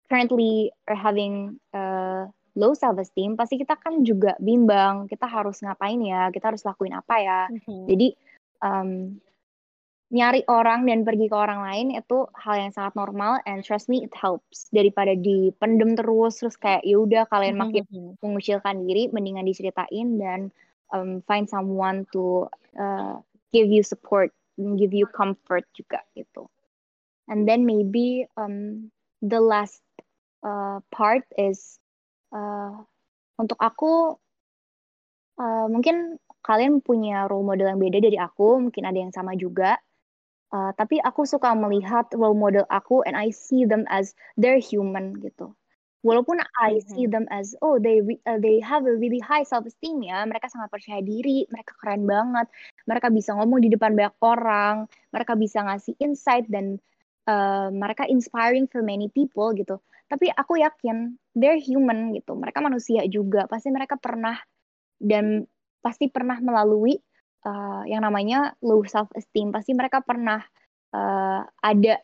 currently 0.08 0.69
are 0.86 0.98
having 0.98 1.58
uh, 1.74 2.30
low 2.54 2.78
self 2.78 3.02
esteem, 3.02 3.34
pasti 3.34 3.58
kita 3.58 3.74
kan 3.82 4.06
juga 4.06 4.38
bimbang. 4.38 5.10
Kita 5.10 5.26
harus 5.26 5.60
ngapain 5.65 5.98
ya? 6.06 6.30
Kita 6.30 6.54
harus 6.54 6.62
lakuin 6.62 6.93
apa 6.93 7.15
ya? 7.17 7.39
Mhm. 7.50 7.89
Jadi 7.89 8.08
um, 8.62 9.17
nyari 10.13 10.46
orang 10.46 10.86
dan 10.86 11.02
pergi 11.02 11.26
ke 11.26 11.34
orang 11.34 11.65
lain 11.65 11.98
itu 11.98 12.30
hal 12.38 12.62
yang 12.62 12.69
sangat 12.69 12.93
normal 12.93 13.41
and 13.50 13.65
trust 13.65 13.89
me 13.89 14.06
it 14.06 14.13
helps 14.13 14.69
daripada 14.69 15.17
dipendem 15.17 15.98
terus 15.98 16.38
terus 16.38 16.54
kayak 16.54 16.86
ya 16.86 17.02
udah 17.02 17.26
kalian 17.34 17.58
Mhm 17.58 17.62
makin 17.65 17.84
mhm. 17.89 18.22
mengucilkan 18.22 18.86
diri 18.86 19.10
mendingan 19.10 19.50
diceritain 19.50 20.22
dan 20.22 20.54
um, 20.93 21.26
find 21.26 21.50
someone 21.50 22.06
to 22.13 22.46
uh, 22.78 23.17
give 23.50 23.65
you 23.65 23.82
support 23.82 24.30
and 24.60 24.78
give 24.78 24.94
you 24.94 25.08
comfort 25.10 25.66
juga 25.74 26.02
gitu 26.18 26.50
and 27.32 27.48
then 27.48 27.63
maybe 27.63 28.28
um, 28.36 28.89
the 29.24 29.39
last 29.39 29.82
uh, 30.44 30.84
part 30.92 31.24
is 31.39 31.80
uh, 32.36 32.74
untuk 33.39 33.58
aku 33.58 34.20
uh, 35.39 35.68
mungkin 35.72 36.20
kalian 36.44 36.84
punya 36.84 37.26
role 37.32 37.48
model 37.48 37.72
yang 37.72 37.80
beda 37.80 38.04
dari 38.04 38.20
aku 38.20 38.60
mungkin 38.60 38.84
ada 38.84 39.00
yang 39.00 39.13
sama 39.16 39.34
juga 39.39 39.80
Uh, 40.54 40.70
tapi 40.78 41.02
aku 41.02 41.26
suka 41.26 41.50
melihat 41.58 42.06
role 42.13 42.38
model 42.38 42.62
aku 42.70 43.02
and 43.10 43.18
I 43.18 43.34
see 43.34 43.66
them 43.66 43.89
as 43.89 44.13
they're 44.38 44.62
human 44.62 45.18
gitu. 45.18 45.58
Walaupun 46.04 46.44
I 46.60 46.84
see 46.84 47.08
Mhm. 47.08 47.12
them 47.16 47.26
as 47.32 47.56
oh 47.63 47.80
they 47.80 48.04
uh, 48.28 48.39
they 48.44 48.60
have 48.60 48.84
a 48.84 48.96
really 49.00 49.24
high 49.24 49.48
self 49.48 49.63
esteem 49.63 50.04
ya, 50.04 50.28
mereka 50.28 50.52
sangat 50.52 50.68
percaya 50.68 51.00
diri, 51.00 51.48
mereka 51.48 51.74
keren 51.80 52.04
banget, 52.04 52.52
mereka 52.84 53.08
bisa 53.08 53.32
ngomong 53.39 53.63
di 53.63 53.72
depan 53.72 53.96
banyak 53.96 54.16
orang, 54.20 54.84
mereka 55.16 55.34
bisa 55.39 55.63
ngasih 55.63 55.96
insight 56.04 56.44
dan 56.52 56.76
uh, 57.32 57.72
mereka 57.72 58.04
inspiring 58.04 58.68
for 58.68 58.84
many 58.84 59.08
people 59.16 59.56
gitu. 59.56 59.80
Tapi 60.12 60.28
aku 60.36 60.60
yakin 60.60 61.16
they're 61.39 61.58
human 61.58 62.12
gitu, 62.12 62.36
mereka 62.36 62.60
manusia 62.60 63.08
juga, 63.08 63.48
pasti 63.48 63.72
mereka 63.72 63.96
pernah 63.96 64.36
dan 65.00 65.48
pasti 65.80 66.12
pernah 66.12 66.39
melalui 66.44 67.00
uh, 67.48 67.84
yang 67.88 68.04
namanya 68.04 68.56
low 68.63 68.84
self 68.88 69.12
esteem 69.16 69.52
pasti 69.52 69.76
mereka 69.76 70.00
pernah 70.00 70.39
uh, 70.96 71.42
ada 71.60 72.00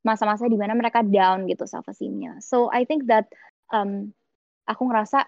masa-masa 0.00 0.48
di 0.48 0.56
mana 0.56 0.72
mereka 0.72 1.04
down 1.04 1.44
gitu 1.44 1.68
self 1.68 1.84
esteemnya 1.88 2.40
so 2.40 2.72
I 2.72 2.88
think 2.88 3.06
that 3.10 3.28
um, 3.74 4.12
aku 4.70 4.86
ngerasa 4.86 5.26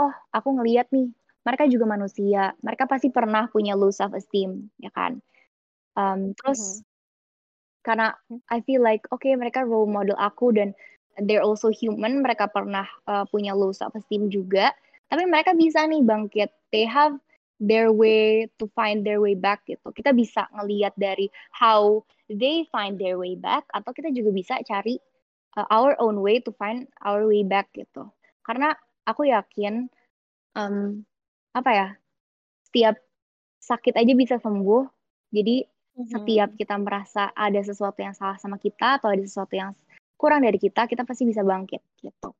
oh 0.00 0.14
aku 0.34 0.48
ngeliat 0.58 0.90
nih 0.90 1.10
mereka 1.44 1.68
juga 1.68 1.84
manusia 1.84 2.56
mereka 2.64 2.88
pasti 2.88 3.12
pernah 3.12 3.46
punya 3.52 3.76
low 3.76 3.92
self 3.92 4.16
esteem 4.16 4.72
ya 4.80 4.90
kan? 4.90 5.20
Um, 5.94 6.34
terus 6.34 6.80
Mhm. 6.80 6.86
karena 7.84 8.06
I 8.50 8.64
feel 8.64 8.80
like 8.80 9.04
oke 9.12 9.22
okay, 9.22 9.36
mereka 9.36 9.62
role 9.62 9.86
model 9.86 10.16
aku 10.16 10.50
dan 10.56 10.72
they're 11.28 11.44
also 11.44 11.70
human 11.70 12.24
mereka 12.24 12.48
pernah 12.50 12.88
uh, 13.06 13.28
punya 13.28 13.52
low 13.54 13.70
self 13.70 13.94
esteem 13.94 14.32
juga 14.32 14.72
tapi 15.12 15.28
mereka 15.28 15.54
bisa 15.54 15.84
nih 15.86 16.02
bangkit. 16.02 16.50
They 16.74 16.88
have 16.88 17.14
their 17.64 17.88
way 17.88 18.44
to 18.60 18.68
find 18.76 19.00
their 19.08 19.18
way 19.24 19.32
back 19.32 19.64
gitu. 19.64 19.88
Kita 19.90 20.12
bisa 20.12 20.44
ngelihat 20.52 20.92
dari 21.00 21.32
how 21.56 22.04
they 22.28 22.68
find 22.68 23.00
their 23.00 23.16
way 23.16 23.34
back 23.40 23.64
atau 23.72 23.90
kita 23.96 24.12
juga 24.12 24.30
bisa 24.36 24.54
cari 24.68 25.00
uh, 25.56 25.66
our 25.72 25.96
own 25.98 26.20
way 26.20 26.40
to 26.44 26.52
find 26.60 26.84
our 27.00 27.24
way 27.24 27.40
back 27.40 27.72
gitu. 27.72 28.04
Karena 28.44 28.76
aku 29.08 29.28
yakin 29.32 29.88
um, 30.54 31.02
apa 31.56 31.70
ya 31.72 31.88
setiap 32.68 32.96
sakit 33.60 33.96
aja 33.96 34.12
bisa 34.12 34.36
sembuh. 34.36 34.84
Jadi 35.32 35.64
setiap 36.10 36.50
Mhm. 36.52 36.58
kita 36.58 36.74
merasa 36.82 37.30
ada 37.32 37.60
sesuatu 37.62 38.02
yang 38.02 38.14
salah 38.18 38.36
sama 38.36 38.58
kita 38.58 38.98
atau 38.98 39.08
ada 39.14 39.22
sesuatu 39.24 39.54
yang 39.54 39.72
kurang 40.18 40.42
dari 40.42 40.58
kita 40.58 40.86
kita 40.90 41.06
pasti 41.06 41.24
bisa 41.26 41.42
bangkit 41.46 41.80
gitu. 42.02 42.34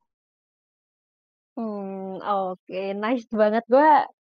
Hmm, 1.56 2.18
oke, 2.18 2.80
nice 2.98 3.26
banget. 3.30 3.62
Gue 3.70 3.86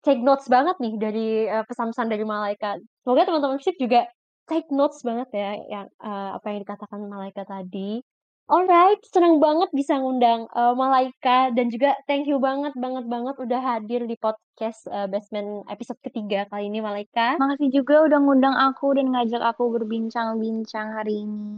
take 0.05 0.21
notes 0.23 0.45
banget 0.47 0.75
nih 0.83 0.93
dari, 1.01 1.27
eee, 1.49 1.63
pesan-pesan 1.69 2.07
dari 2.13 2.23
Malaika. 2.27 2.77
Semoga 3.03 3.25
teman-teman 3.27 3.57
FISIP 3.61 3.77
juga 3.81 4.01
take 4.49 4.69
notes 4.71 5.01
banget 5.01 5.29
ya 5.33 5.51
yang, 5.73 5.87
eee, 6.01 6.29
apa 6.37 6.45
yang 6.53 6.59
dikatakan 6.63 7.01
Malaika 7.09 7.43
tadi. 7.49 7.99
Alright, 8.45 9.01
senang 9.09 9.41
banget 9.41 9.69
bisa 9.73 9.97
ngundang, 9.97 10.45
eee, 10.53 10.73
Malaika 10.77 11.49
dan 11.57 11.67
juga 11.73 11.97
thank 12.05 12.29
you 12.29 12.37
banget 12.37 12.73
banget 12.77 13.05
banget 13.09 13.35
udah 13.41 13.59
hadir 13.61 14.05
di 14.05 14.15
podcast, 14.21 14.85
eee, 14.93 15.09
Basement 15.09 15.65
episode 15.73 15.97
ketiga 16.05 16.45
kali 16.53 16.69
ini 16.69 16.79
Malaika. 16.85 17.35
Makasih 17.41 17.69
juga 17.73 18.05
udah 18.05 18.19
ngundang 18.21 18.53
aku 18.53 18.93
dan 18.97 19.09
ngajak 19.13 19.41
aku 19.41 19.63
berbincang-bincang 19.81 20.93
hari 20.93 21.25
ini. 21.25 21.57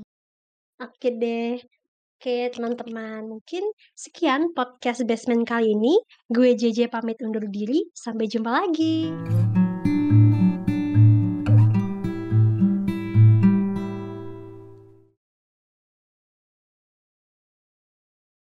Oke 0.82 1.10
deh. 1.22 1.62
Oke 2.18 2.50
teman-teman, 2.50 3.30
mungkin 3.30 3.62
sekian 3.94 4.50
podcast 4.58 5.06
Basement 5.06 5.46
kali 5.46 5.78
ini. 5.78 6.02
Gue 6.26 6.58
JJ 6.58 6.90
pamit 6.90 7.22
undur 7.22 7.46
diri, 7.46 7.94
sampai 7.94 8.26
jumpa 8.26 8.50
lagi. 8.66 9.14